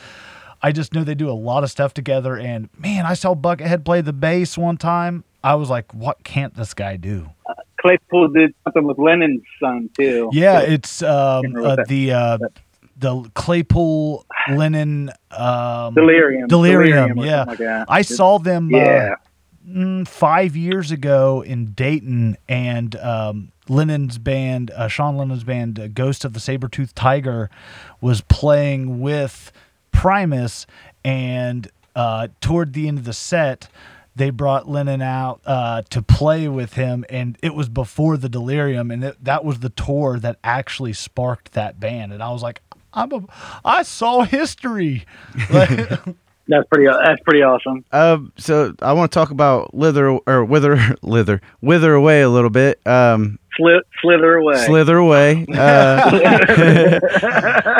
[0.61, 2.35] I just know they do a lot of stuff together.
[2.37, 5.23] And man, I saw Buckethead play the bass one time.
[5.43, 7.29] I was like, what can't this guy do?
[7.79, 10.29] Claypool did something with Lennon's son, too.
[10.33, 12.37] Yeah, it's um, uh, the uh,
[12.97, 16.47] the Claypool Lennon um, Delirium.
[16.47, 17.43] Delirium, or yeah.
[17.43, 17.59] like.
[17.87, 19.15] I saw them Yeah.
[19.75, 25.87] uh, five years ago in Dayton, and um, Lennon's band, uh, Sean Lennon's band, uh,
[25.87, 27.49] Ghost of the Saber-Toothed Tiger,
[28.01, 29.51] was playing with
[29.91, 30.65] Primus,
[31.05, 33.69] and uh, toward the end of the set,
[34.19, 38.91] they brought Lennon out uh, to play with him, and it was before the Delirium,
[38.91, 42.11] and it, that was the tour that actually sparked that band.
[42.13, 42.61] And I was like,
[42.93, 43.23] I'm a,
[43.63, 45.05] I saw history.
[45.49, 46.87] That's pretty.
[46.87, 47.85] That's pretty awesome.
[47.91, 52.49] Um, so I want to talk about lither or wither, lither, wither away a little
[52.49, 52.85] bit.
[52.85, 54.65] Um, Sli- slither away.
[54.65, 55.45] slither away.
[55.55, 56.99] Uh,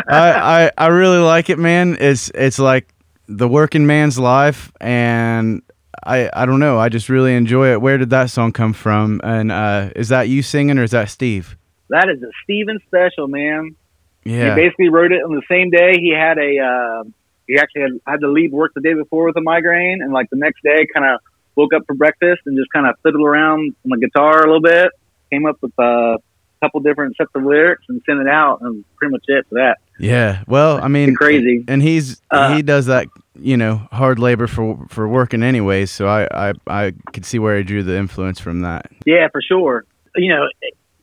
[0.08, 1.98] I, I I really like it, man.
[2.00, 2.94] It's it's like
[3.28, 5.62] the working man's life, and
[6.04, 6.80] I I don't know.
[6.80, 7.82] I just really enjoy it.
[7.82, 9.22] Where did that song come from?
[9.24, 11.58] And uh, is that you singing or is that Steve?
[11.90, 13.76] that is a Steven special, man.
[14.24, 14.56] Yeah.
[14.56, 15.94] He basically wrote it on the same day.
[16.00, 16.60] He had a.
[16.60, 17.04] Uh,
[17.48, 20.30] he actually had, had to leave work the day before with a migraine, and like
[20.30, 21.20] the next day, kind of
[21.56, 24.62] woke up for breakfast and just kind of fiddled around on the guitar a little
[24.62, 24.92] bit.
[25.32, 26.18] Came up with a
[26.62, 29.78] couple different sets of lyrics and send it out, and pretty much it for that.
[30.00, 30.44] Yeah.
[30.48, 31.66] Well, I mean, crazy.
[31.68, 35.92] and he's Uh, he does that, you know, hard labor for for working anyways.
[35.92, 38.92] So I I I could see where he drew the influence from that.
[39.06, 39.86] Yeah, for sure.
[40.16, 40.48] You know,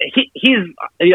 [0.01, 0.59] he, he's.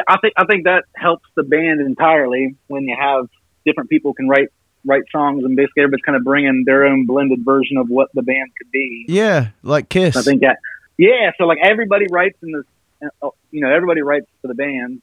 [0.07, 3.27] I think I think that helps the band entirely when you have
[3.65, 4.49] different people can write
[4.85, 8.23] write songs and basically everybody's kind of bringing their own blended version of what the
[8.23, 9.05] band could be.
[9.07, 10.15] Yeah, like Kiss.
[10.15, 10.57] I think that.
[10.97, 12.65] Yeah, so like everybody writes in this.
[13.01, 15.01] Uh, You know, everybody writes for the band,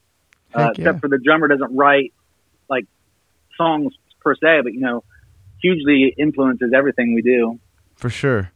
[0.53, 0.69] uh, yeah.
[0.71, 2.13] except for the drummer doesn't write
[2.69, 2.85] like
[3.57, 5.03] songs per se, but you know,
[5.61, 7.59] hugely influences everything we do.
[7.95, 8.51] for sure.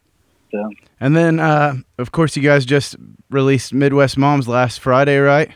[0.51, 2.95] So And then, uh, of course, you guys just
[3.31, 5.49] released Midwest Moms last Friday, right?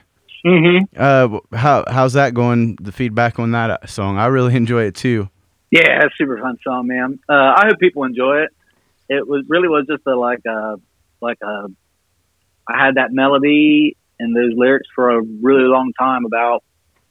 [0.45, 0.86] Mm-hmm.
[0.95, 2.78] Uh, how how's that going?
[2.82, 5.30] The feedback on that uh, song, I really enjoy it too.
[5.71, 7.19] Yeah, it's a super fun song, man.
[7.28, 8.50] Uh, I hope people enjoy it.
[9.10, 10.76] It was really was just a like a
[11.21, 11.67] like a.
[12.69, 16.63] I had that melody and those lyrics for a really long time about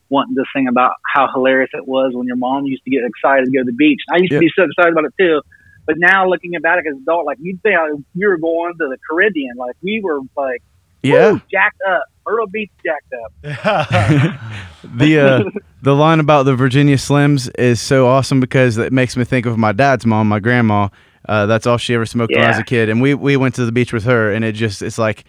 [0.09, 3.47] wanting to sing about how hilarious it was when your mom used to get excited
[3.47, 4.01] to go to the beach.
[4.13, 4.41] I used Yep.
[4.41, 5.41] to be so excited about it too.
[5.87, 8.73] But now looking at back as an adult, like you'd say, how we were going
[8.81, 10.61] to the Caribbean, like we were like
[11.03, 11.33] Yeah.
[11.33, 13.33] woo, jacked up, Myrtle Beach jacked up.
[14.85, 15.45] the uh,
[15.83, 19.57] the line about the Virginia Slims is so awesome because it makes me think of
[19.59, 20.89] my dad's mom, my grandma.
[21.29, 23.55] Uh, that's all she ever smoked when I was a kid, and we we went
[23.57, 25.25] to the beach with her, and it just it's like,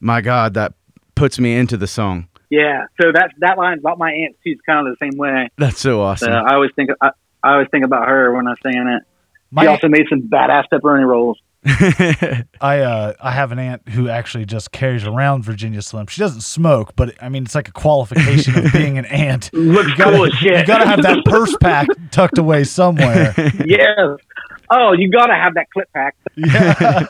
[0.00, 0.74] my God, that
[1.14, 2.28] puts me into the song.
[2.50, 2.86] Yeah.
[3.00, 5.48] So that that line about my aunt she's kind of the same way.
[5.56, 6.32] That's so So awesome.
[6.32, 7.10] I always think I,
[7.44, 9.02] I always think about her when I'm saying it.
[9.52, 11.38] My She also made some badass pepperoni rolls.
[12.60, 16.06] I uh I have an aunt who actually just carries around Virginia Slim.
[16.06, 19.50] She doesn't smoke, but I mean it's like a qualification of being an aunt.
[19.52, 20.58] Looks You gotta, cool as shit.
[20.60, 23.34] you gotta have that purse pack tucked away somewhere.
[23.64, 24.16] yes.
[24.70, 26.16] Oh, you gotta have that clip pack.
[26.36, 27.06] Yeah.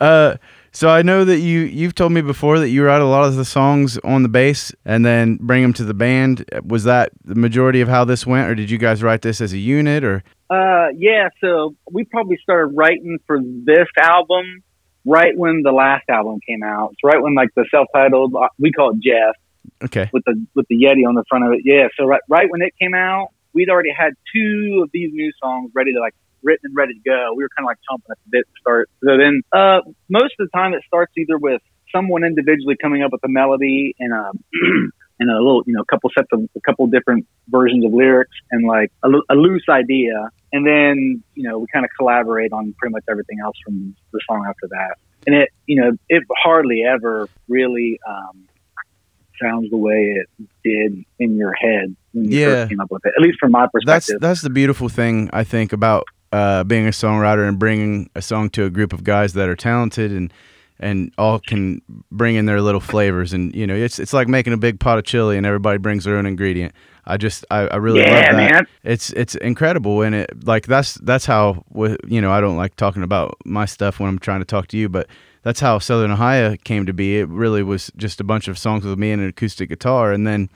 [0.00, 0.36] Uh,
[0.72, 3.36] so I know that you you've told me before that you write a lot of
[3.36, 6.44] the songs on the bass and then bring them to the band.
[6.64, 9.52] Was that the majority of how this went, or did you guys write this as
[9.52, 10.04] a unit?
[10.04, 11.28] Or Uh, yeah.
[11.40, 14.62] So we probably started writing for this album
[15.04, 16.90] right when the last album came out.
[16.92, 19.34] It's right when like the self-titled uh, we call it Jeff
[19.84, 21.62] okay, with the with the Yeti on the front of it.
[21.64, 21.88] Yeah.
[21.98, 25.70] So right right when it came out, we'd already had two of these new songs
[25.74, 27.34] ready to like written and ready to go.
[27.36, 28.90] We were kind of like chomping at the bit to start.
[29.04, 31.60] So then, uh, most of the time it starts either with
[31.94, 34.30] someone individually coming up with a melody and a
[35.20, 38.30] and a little, you know, a couple sets of a couple different versions of lyrics
[38.50, 42.74] and like a, a loose idea, and then you know we kind of collaborate on
[42.78, 44.96] pretty much everything else from the song after that.
[45.26, 48.48] And it, you know, it hardly ever really um,
[49.42, 50.26] sounds the way it
[50.64, 52.46] did in your head when you Yeah.
[52.46, 53.12] first came up with it.
[53.16, 53.86] At least from my perspective.
[53.86, 54.20] that's perspective.
[54.22, 58.50] that's the beautiful thing I think about uh, being a songwriter and bringing a song
[58.50, 60.32] to a group of guys that are talented and
[60.82, 64.52] and all can bring in their little flavors and you know it's it's like making
[64.52, 66.74] a big pot of chili and everybody brings their own ingredient.
[67.04, 68.52] I just I, I really Yeah, love that.
[68.52, 68.66] man.
[68.84, 71.64] It's it's incredible and it like that's that's how
[72.06, 74.76] you know I don't like talking about my stuff when I'm trying to talk to
[74.78, 75.06] you, but
[75.42, 77.18] that's how Southern Ohio came to be.
[77.18, 80.26] It really was just a bunch of songs with me and an acoustic guitar, and
[80.26, 80.48] then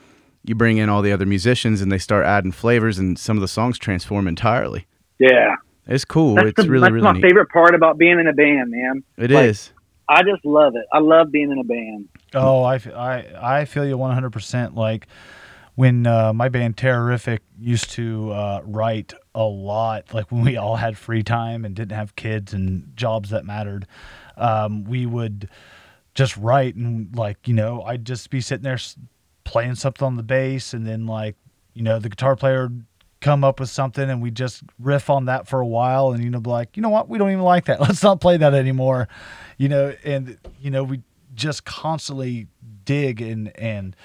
[0.44, 3.40] you bring in all the other musicians and they start adding flavors, and some of
[3.40, 4.86] the songs transform entirely.
[5.18, 5.56] yeah.
[5.86, 6.36] It's cool.
[6.36, 7.22] That's, it's the, really that's really my neat.
[7.22, 9.02] favorite part about being in a band, man.
[9.16, 9.72] It like- is.
[10.08, 10.84] I just love it.
[10.92, 12.08] I love being in a band.
[12.34, 14.74] Oh, I, I, I feel you 100%.
[14.76, 15.06] Like
[15.76, 20.76] when uh, my band Terrorific used to uh, write a lot, like when we all
[20.76, 23.86] had free time and didn't have kids and jobs that mattered,
[24.36, 25.48] um, we would
[26.14, 28.78] just write and, like, you know, I'd just be sitting there
[29.44, 31.36] playing something on the bass and then, like,
[31.72, 32.84] you know, the guitar player would
[33.24, 36.28] come up with something and we just riff on that for a while and, you
[36.28, 37.80] know, be like, you know what, we don't even like that.
[37.80, 39.08] Let's not play that anymore.
[39.56, 41.00] You know, and, you know, we
[41.34, 42.48] just constantly
[42.84, 43.96] dig and and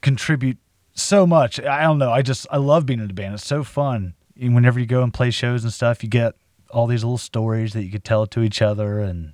[0.00, 0.58] contribute
[0.92, 1.60] so much.
[1.60, 2.10] I don't know.
[2.10, 3.34] I just I love being in a band.
[3.34, 4.14] It's so fun.
[4.40, 6.34] And whenever you go and play shows and stuff, you get
[6.70, 9.32] all these little stories that you could tell to each other, and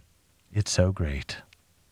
[0.52, 1.38] it's so great.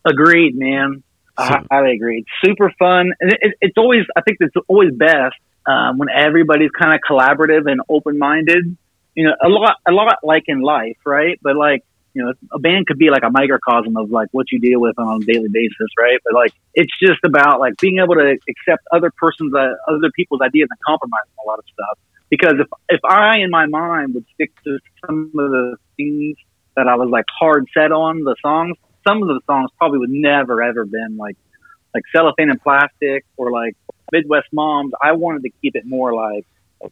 [0.06, 1.02] Agreed, man.
[1.36, 2.18] I highly agree.
[2.18, 4.02] It's super fun, and it, it, it's always.
[4.16, 5.34] I think it's always best
[5.66, 8.76] um, when everybody's kind of collaborative and open minded.
[9.14, 11.38] You know, a lot, a lot like in life, right?
[11.42, 14.58] But like, you know, a band could be like a microcosm of like what you
[14.58, 16.18] deal with on a daily basis, right?
[16.24, 20.40] But like, it's just about like being able to accept other person's, uh, other people's
[20.40, 21.98] ideas and compromise on a lot of stuff.
[22.30, 26.36] Because if if I in my mind would stick to some of the things
[26.76, 30.10] that I was like hard set on the songs, some of the songs probably would
[30.10, 31.36] never ever been like
[31.94, 33.76] like cellophane and plastic or like
[34.12, 34.92] Midwest Moms.
[35.02, 36.46] I wanted to keep it more like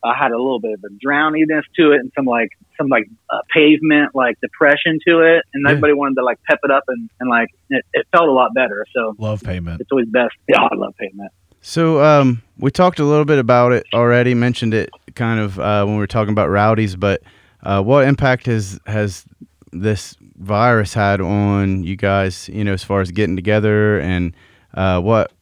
[0.05, 3.05] I had a little bit of a drowniness to it and some like some like
[3.29, 5.71] uh, pavement like depression to it, and Yeah.
[5.73, 8.55] everybody wanted to like pep it up and and like it, it felt a lot
[8.55, 8.87] better.
[8.95, 9.81] So Love pavement.
[9.81, 10.35] it's always best.
[10.49, 11.33] Yeah, I love pavement.
[11.63, 14.33] So um, we talked a little bit about it already.
[14.33, 17.21] Mentioned it kind of uh, when we were talking about rowdies, but
[17.63, 19.27] uh, what impact has has
[19.73, 22.49] this virus had on you guys?
[22.49, 24.35] You know, as far as getting together and
[24.73, 25.33] uh, what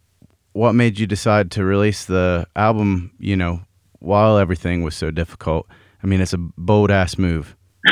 [0.53, 3.13] what made you decide to release the album?
[3.19, 3.63] You know,
[3.99, 5.67] while everything was so difficult.
[6.03, 7.57] I mean, it's a bold ass move.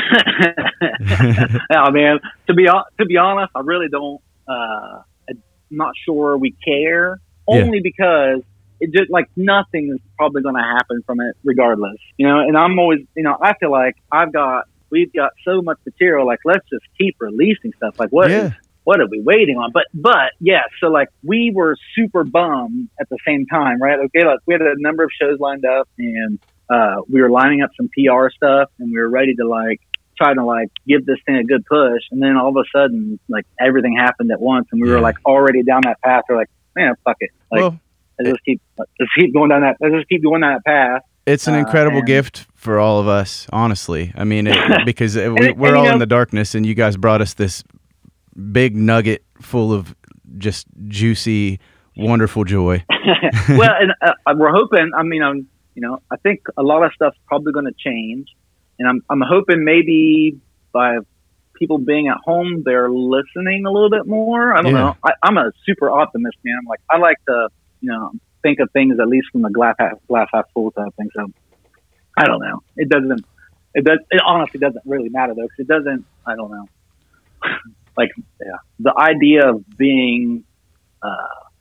[1.71, 4.21] oh man, to be to be honest, I really don't.
[4.47, 7.19] Uh, I'm not sure we care.
[7.49, 7.63] Yeah.
[7.63, 8.41] Only because
[8.79, 11.97] it just like nothing is probably going to happen from it, regardless.
[12.17, 15.61] You know, and I'm always, you know, I feel like I've got, we've got so
[15.61, 16.25] much material.
[16.25, 17.99] Like, let's just keep releasing stuff.
[17.99, 18.29] Like, what?
[18.29, 18.53] Yeah.
[18.87, 19.71] What are we waiting on?
[19.73, 20.61] But, but yeah.
[20.79, 23.99] So like, we were super bummed at the same time, right?
[24.05, 27.61] Okay, like we had a number of shows lined up, and uh, we were lining
[27.61, 29.81] up some PR stuff, and we were ready to like
[30.17, 33.19] try to like give this thing a good push, and then all of a sudden,
[33.27, 34.95] like everything happened at once, and we Yeah.
[34.95, 36.23] were like already down that path.
[36.29, 37.79] We're like, man, fuck it, like well,
[38.17, 41.01] let's just keep let's keep going down that let's just keep going down that path.
[41.25, 44.13] it's an uh, incredible and- gift for all of us, honestly.
[44.15, 46.65] I mean, it, because it, we, And- we're and, you all in the darkness, and
[46.65, 47.65] you guys brought us this
[48.51, 49.95] big nugget full of
[50.37, 51.59] just juicy,
[51.95, 52.83] wonderful joy.
[53.49, 54.91] well, and uh, we're hoping.
[54.95, 58.27] I mean, I'm, you know, I think a lot of stuff's probably going to change,
[58.79, 60.39] and I'm, I'm hoping maybe
[60.73, 60.97] by
[61.55, 64.53] people being at home, they're listening a little bit more.
[64.55, 64.79] I don't Yeah.
[64.79, 64.97] know.
[65.03, 66.55] I, I'm a super optimist, man.
[66.61, 67.49] I'm Like I like to,
[67.81, 68.11] you know,
[68.43, 71.09] think of things at least from the glass half, glass half full type thing.
[71.15, 71.25] So
[72.17, 72.61] I don't know.
[72.75, 73.25] It doesn't.
[73.73, 73.99] It does.
[74.11, 76.05] It honestly doesn't really matter though, because it doesn't.
[76.27, 76.67] I don't know.
[77.97, 80.43] like, yeah, the idea of being
[81.01, 81.07] uh,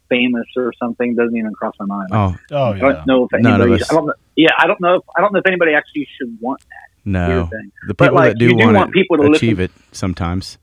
[0.09, 2.09] famous or something doesn't even cross my mind.
[2.13, 3.05] Oh Oh I don't yeah.
[3.07, 3.83] know if None of anybody.
[3.83, 3.91] us.
[3.91, 4.15] I don't know.
[4.37, 4.95] Yeah, I don't know.
[4.97, 6.89] If, I don't know if anybody actually should want that.
[7.05, 7.73] no, Weird thing.
[7.89, 9.81] the But, people like, that do you do want, want it people to achieve listen-
[9.89, 10.59] it sometimes,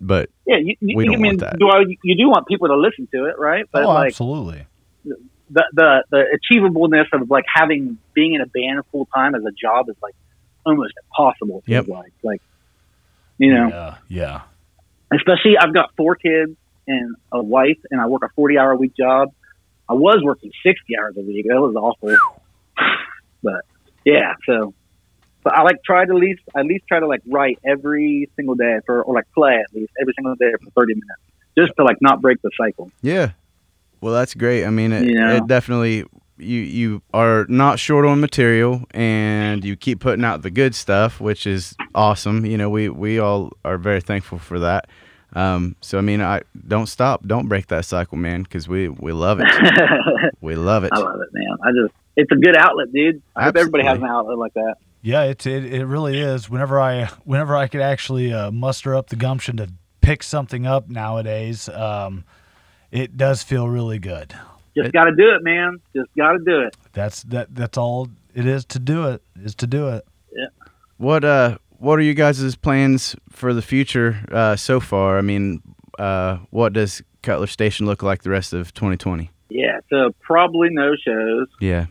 [0.00, 1.58] but Yeah, you, you, We I don't mean, want that.
[1.58, 3.64] do I, you do want people to listen to it, right?
[3.72, 4.66] But Oh, like absolutely.
[5.04, 9.52] the, the the achievableness of like having being in a band full time as a
[9.52, 10.14] job is like
[10.66, 11.58] almost impossible.
[11.58, 11.96] it feels Yep.
[11.96, 12.42] Like, like
[13.38, 13.94] you know, Yeah.
[14.08, 14.40] Yeah.
[15.12, 18.76] Especially I've got four kids and a wife, and I work a forty hour a
[18.76, 19.32] week job.
[19.88, 21.46] I was working sixty hours a week.
[21.48, 22.16] That was awful.
[23.42, 23.64] but
[24.04, 24.74] yeah, so
[25.42, 28.54] but I like try to at least at least try to like write every single
[28.54, 31.20] day for or like play at least every single day for thirty minutes
[31.56, 32.90] just to like not break the cycle.
[33.02, 33.30] yeah.
[34.02, 34.64] Well, that's great.
[34.66, 35.38] I mean, it, Yeah.
[35.38, 36.04] it definitely
[36.38, 41.20] you you are not short on material, and you keep putting out the good stuff,
[41.20, 42.44] which is awesome.
[42.44, 44.88] You know, we we all are very thankful for that.
[45.34, 49.12] Um, so I mean, I don't stop, don't break that cycle, man, because we we
[49.12, 49.46] love it.
[50.40, 50.90] we love it.
[50.92, 51.56] I love it, man.
[51.62, 53.22] I just it's a good outlet, dude.
[53.34, 54.76] I hope everybody has an outlet like that.
[55.02, 56.48] Yeah, it, it it really is.
[56.48, 59.68] Whenever I whenever I could actually uh, muster up the gumption to
[60.00, 62.24] pick something up nowadays, um,
[62.90, 64.34] it does feel really good.
[64.76, 65.80] Just got to do it, man.
[65.94, 66.76] Just got to do it.
[66.92, 70.06] That's that that's all it is to do it is to do it.
[70.32, 70.46] Yeah.
[70.98, 75.18] What uh what are you guys' plans for the future uh so far?
[75.18, 75.62] I mean,
[75.98, 79.30] uh what does Cutler Station look like the rest of 2020?
[79.48, 79.80] Yeah.
[79.90, 81.48] So probably no shows.
[81.60, 81.86] Yeah.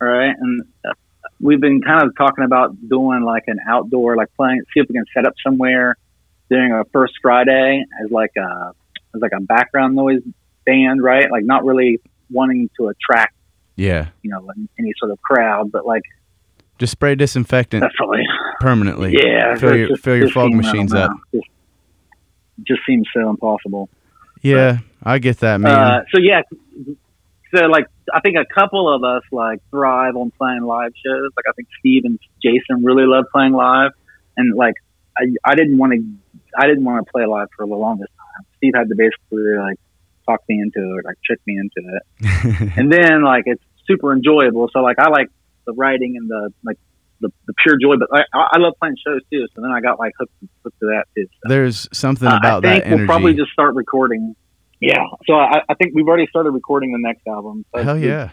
[0.00, 0.92] All right, and uh,
[1.40, 4.60] we've been kind of talking about doing like an outdoor, like playing.
[4.74, 5.96] See if we can set up somewhere
[6.50, 8.72] during our first Friday as like a
[9.14, 10.20] as like a background noise
[10.66, 11.30] band, right?
[11.30, 12.00] Like not really
[12.30, 13.34] wanting to attract
[13.76, 14.08] Yeah.
[14.22, 14.48] you know
[14.78, 16.02] any sort of crowd, but like
[16.78, 18.24] Just spray disinfectant definitely,
[18.60, 19.12] permanently.
[19.20, 19.54] yeah.
[19.56, 21.10] Fill your just- fill your fog seems- machines up.
[21.34, 21.46] Just,
[22.62, 23.88] just seems so impossible.
[24.42, 25.72] Yeah, I get that, man.
[25.72, 26.42] Uh, so yeah,
[27.54, 31.30] so like I think a couple of us like thrive on playing live shows.
[31.36, 33.92] Like I think Steve and Jason really love playing live,
[34.36, 34.74] and like
[35.16, 36.04] I, I didn't want to
[36.58, 38.46] I didn't want to play live for the longest time.
[38.58, 39.78] Steve had to basically like
[40.26, 44.68] talk me into it, like trick me into it, and then like it's super enjoyable.
[44.72, 45.28] So like I like
[45.66, 46.78] the writing and the like
[47.20, 48.22] the, the pure joy, but I,
[48.52, 49.46] I love playing shows too.
[49.54, 51.26] So then I got like hooked, hooked to that too.
[51.26, 51.48] So.
[51.48, 54.34] There's something Uh, about I think that we'll probably just start recording.
[54.80, 57.64] Yeah, so I, I think we've already started recording the next album.
[57.74, 58.30] So Hell yeah.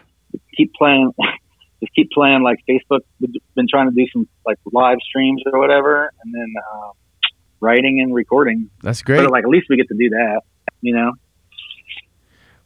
[0.56, 1.12] Keep playing,
[1.80, 3.00] just keep playing like Facebook.
[3.20, 6.90] We've been trying to do some like live streams or whatever, and then uh,
[7.60, 8.68] writing and recording.
[8.82, 9.22] That's great.
[9.22, 10.42] But like at least we get to do that,
[10.82, 11.12] you know.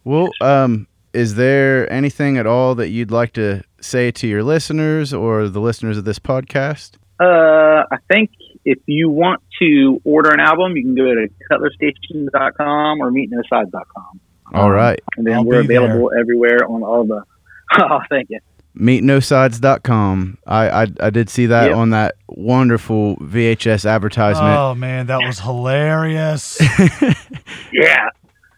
[0.06, 5.12] Well, um, is there anything at all that you'd like to say to your listeners
[5.12, 6.92] or the listeners of this podcast?
[7.18, 8.30] Uh, I think
[8.64, 14.20] if you want to order an album, you can go to cutlerstation.com or meetnosides.com.
[14.54, 15.00] All right.
[15.16, 15.82] And then I'll we're be there.
[15.84, 17.22] available everywhere on all the.
[17.78, 18.38] Oh, thank you.
[18.78, 20.38] Meetnosides.com.
[20.46, 21.76] I, I I did see that Yep.
[21.76, 24.56] on that wonderful VHS advertisement.
[24.56, 26.60] Oh man, that was hilarious.
[27.72, 28.08] Yeah,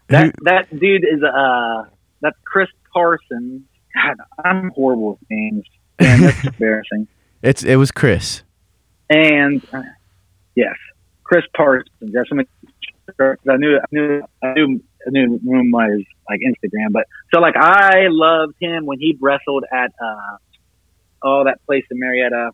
[0.09, 1.83] that that dude is uh
[2.21, 3.61] that's Chris Parsons.
[3.93, 5.65] God, I'm horrible with names.
[5.99, 7.07] Man, that's embarrassing.
[7.41, 8.43] It's it was Chris.
[9.09, 9.81] And uh,
[10.55, 10.75] yes,
[11.23, 11.89] Chris Parsons.
[12.01, 12.45] That's what
[13.19, 13.77] I knew.
[13.77, 14.21] I knew.
[14.43, 14.81] I knew.
[15.07, 16.91] I knew his like Instagram.
[16.91, 20.37] But so like I loved him when he wrestled at uh
[21.23, 22.51] oh that place in Marietta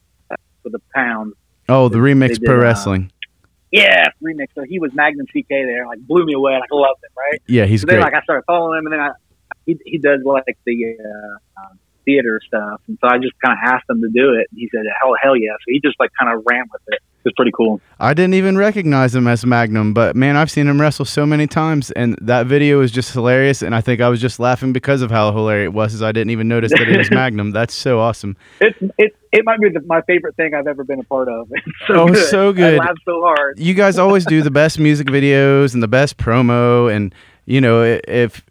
[0.62, 1.34] for the pound.
[1.68, 3.12] Oh, the remix They did, pro uh, wressling.
[3.72, 4.48] Yeah, remix.
[4.56, 5.86] So he was Magnum CK there.
[5.88, 6.54] Like blew me away.
[6.54, 7.12] Like I loved him.
[7.18, 7.42] Right.
[7.48, 8.06] Yeah, he's So then, great.
[8.06, 9.12] like, I started following him, and then I,
[9.66, 13.60] he he does like the uh, um, theater stuff, and so I just kind of
[13.74, 14.48] asked him to do it.
[14.52, 17.00] And he said, "Hell, hell yeah!" So he just like kind of ran with it.
[17.26, 17.82] It was pretty cool.
[18.00, 21.48] I didn't even recognize him as Magnum, but man, I've seen him wrestle so many
[21.48, 23.64] times, and that video is just hilarious.
[23.64, 26.12] And I think I was just laughing because of how hilarious it was, as I
[26.12, 27.50] didn't even notice that he was Magnum.
[27.50, 28.38] That's so awesome.
[28.62, 31.50] It's it it might be the, my favorite thing I've ever been a part of.
[31.56, 32.30] It's so Oh, good.
[32.30, 32.76] so good.
[32.76, 33.58] I laughed so hard.
[33.58, 37.12] You guys always do the best music videos and the best promo, and
[37.46, 38.46] you know if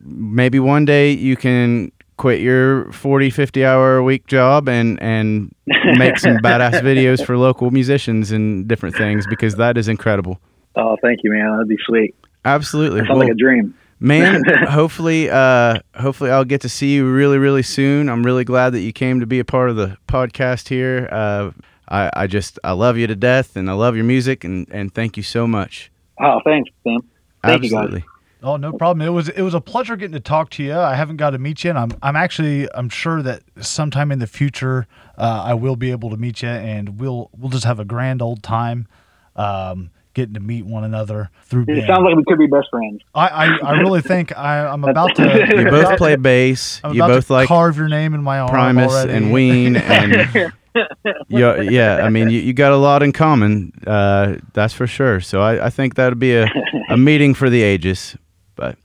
[0.00, 1.92] maybe one day you can
[2.24, 5.54] quit your 40 50 hour a week job and and
[5.98, 10.40] make some badass videos for local musicians and different things because that is incredible
[10.74, 11.50] Oh, thank you, man.
[11.52, 12.14] That'd be sweet.
[12.46, 13.74] absolutely Sounds Well, like a dream.
[14.00, 18.70] man hopefully uh hopefully i'll get to see you really really soon i'm really glad
[18.72, 21.50] that you came to be a part of the podcast here uh
[21.86, 24.86] I, I just I love you to death, and I love your music, and and
[24.94, 25.90] thank you so much.
[26.18, 27.02] Oh, thanks, Tim.
[27.42, 27.82] Thank you, guys.
[27.84, 28.04] Absolutely.
[28.44, 29.06] Oh, no problem.
[29.06, 30.74] It was it was a pleasure getting to talk to you.
[30.74, 34.18] I haven't got to meet you, and I'm I'm actually I'm sure that sometime in
[34.18, 34.86] the future
[35.16, 38.20] uh, I will be able to meet you, and we'll we'll just have a grand
[38.20, 38.86] old time,
[39.34, 41.62] um, getting to meet one another through.
[41.62, 41.86] It band.
[41.86, 43.00] sounds like we could be best friends.
[43.14, 45.54] I, I I really think I I'm about to.
[45.56, 46.82] You both play bass.
[46.84, 49.12] I'm you about both to like carve your name in my arm Primus already.
[49.14, 50.52] and Ween, and
[51.28, 51.96] yeah, yeah.
[52.02, 53.72] I mean, you, you got a lot in common.
[53.86, 55.20] Uh, that's for sure.
[55.20, 56.46] So I, I think that'd be a,
[56.90, 58.18] a meeting for the ages.
[58.56, 58.76] But,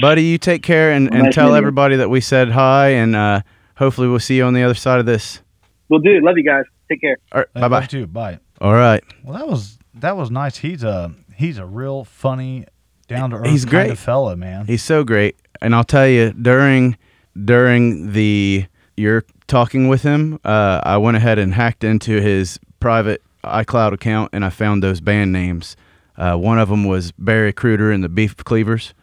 [0.00, 1.58] buddy, you take care and, and Nice tell meeting you.
[1.58, 3.40] everybody that we said hi, and uh,
[3.76, 5.40] hopefully we'll see you on the other side of this.
[5.88, 6.20] We'll do.
[6.22, 6.64] Love you guys.
[6.88, 7.16] Take care.
[7.32, 7.86] All right, Bye bye.
[7.86, 8.06] too.
[8.06, 8.38] Bye.
[8.60, 9.02] All right.
[9.24, 10.58] Well, that was that was nice.
[10.58, 12.66] He's a he's a real funny,
[13.08, 13.90] down to earth He's kind great.
[13.90, 14.66] of fella, man.
[14.66, 16.96] He's so great, and I'll tell you during
[17.44, 18.66] during the
[18.96, 24.30] you're talking with him, uh, I went ahead and hacked into his private iCloud account,
[24.32, 25.76] and I found those band names.
[26.16, 28.94] Uh, one of them was Barry Cruder and the Beef Cleavers.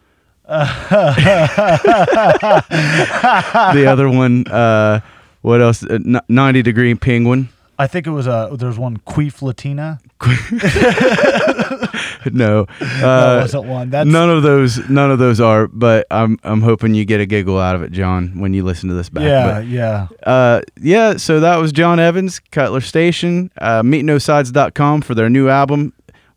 [3.74, 5.00] The other one, uh,
[5.42, 5.82] what else?
[5.84, 7.48] Uh, N- Ninety Degree Penguin.
[7.76, 10.00] I think it was uh there's one Queef Latina.
[12.32, 13.90] No, that uh, wasn't one.
[13.90, 14.78] That's none of those.
[14.88, 15.68] None of those are.
[15.68, 18.88] But I'm I'm hoping you get a giggle out of it, John, when you listen
[18.88, 19.24] to this back.
[19.24, 20.08] yeah, But, yeah.
[20.22, 25.92] uh, yeah, so that was John Evans, Cutler Station, uh, meetnosides.com for their new album.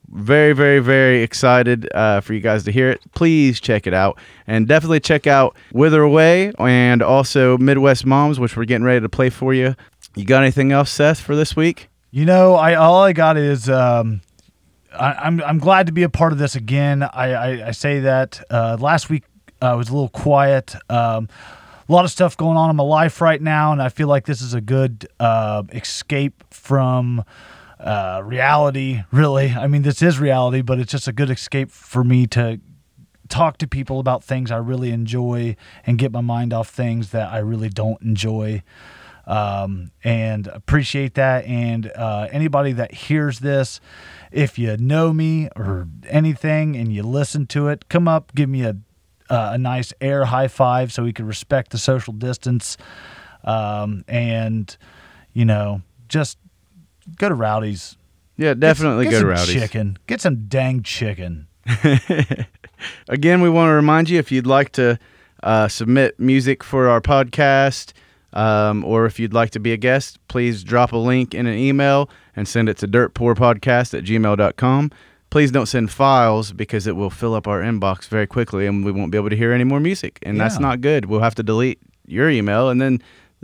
[0.10, 3.01] Very, very, very excited uh, for you guys to hear it.
[3.14, 4.18] Please check it out.
[4.47, 9.10] And definitely check out Wither Away and also Midwest Moms, which we're getting ready to
[9.10, 9.76] play for you.
[10.16, 11.89] You got anything else, Seth, for this week?
[12.12, 14.22] You know, I all I got is um,
[14.97, 17.03] I, I'm I'm glad to be a part of this again.
[17.03, 19.26] I I, I say that uh, last week
[19.62, 20.74] uh, was a little quiet.
[20.89, 21.28] Um,
[21.88, 24.26] a lot of stuff going on in my life right now, and I feel like
[24.26, 27.24] this is a good uh, escape from
[27.80, 29.04] uh, reality.
[29.12, 32.60] Really, I mean, this is reality, but it's just a good escape for me to
[33.30, 35.56] talk to people about things I really enjoy
[35.86, 38.64] and get my mind off things that I really don't enjoy.
[39.26, 41.46] Um, and appreciate that.
[41.46, 43.82] And uh, anybody that hears this,
[44.32, 48.64] if you know me or anything and you listen to it, come up, give me
[48.64, 48.78] a
[49.30, 52.78] uh, a nice air high five so we can respect the social distance.
[53.44, 54.76] Um, and
[55.34, 56.38] you know, just
[57.18, 57.97] go to Rowdy's.
[58.38, 59.53] Yeah, Get definitely go get to Rowdy's.
[59.53, 59.97] Chicken.
[60.08, 61.47] Get some dang chicken.
[63.10, 64.99] Again, we want to remind you if you'd like to
[65.43, 67.93] uh, submit music for our podcast
[68.34, 71.58] um, or if you'd like to be a guest, please drop a link in an
[71.58, 74.91] email and send it to dirtpoorpodcast at gmail.com.
[75.30, 78.91] Please don't send files because it will fill up our inbox very quickly and we
[78.91, 80.20] won't be able to hear any more music.
[80.24, 81.05] And that's not good.
[81.05, 83.01] We'll have to delete your email and then,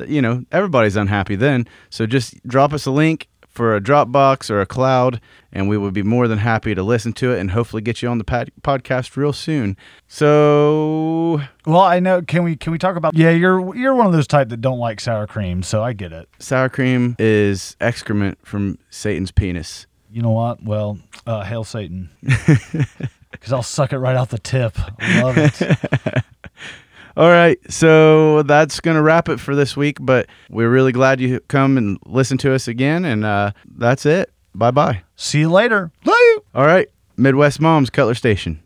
[0.07, 1.67] you know, everybody's unhappy then.
[1.89, 5.93] So just drop us a link for a Dropbox or a cloud, and we would
[5.93, 8.51] be more than happy to listen to it and hopefully get you on the pod-
[8.63, 9.77] podcast real soon.
[10.07, 12.21] So, Well, I know.
[12.21, 13.13] Can we can we talk about?
[13.15, 16.11] Yeah, you're you're one of those type that don't like sour cream, so I get
[16.11, 16.27] it.
[16.39, 19.85] sour cream is excrement from Satan's penis.
[20.11, 20.63] You know what?
[20.63, 24.77] Well, uh, hail Satan, because I'll suck it right out the tip.
[24.99, 26.23] I love it.
[27.15, 31.21] All right, so that's going to wrap it for this week, but we're really glad
[31.21, 34.31] you come and listen to us again, and uh, that's it.
[34.55, 35.03] Bye bye.
[35.15, 35.91] See you later.
[36.05, 36.41] Later.
[36.55, 38.63] All right, Midwest Moms, Cutler Station.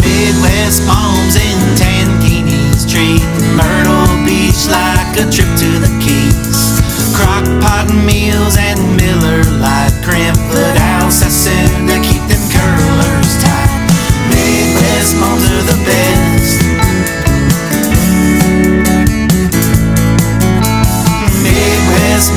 [0.00, 3.20] Midwest moms in Tankinis treat
[3.56, 6.80] Myrtle Beach like a trip to the Keys.
[7.16, 10.38] Crock pot meals and Miller Lite crimp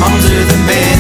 [0.06, 0.93] Are the best.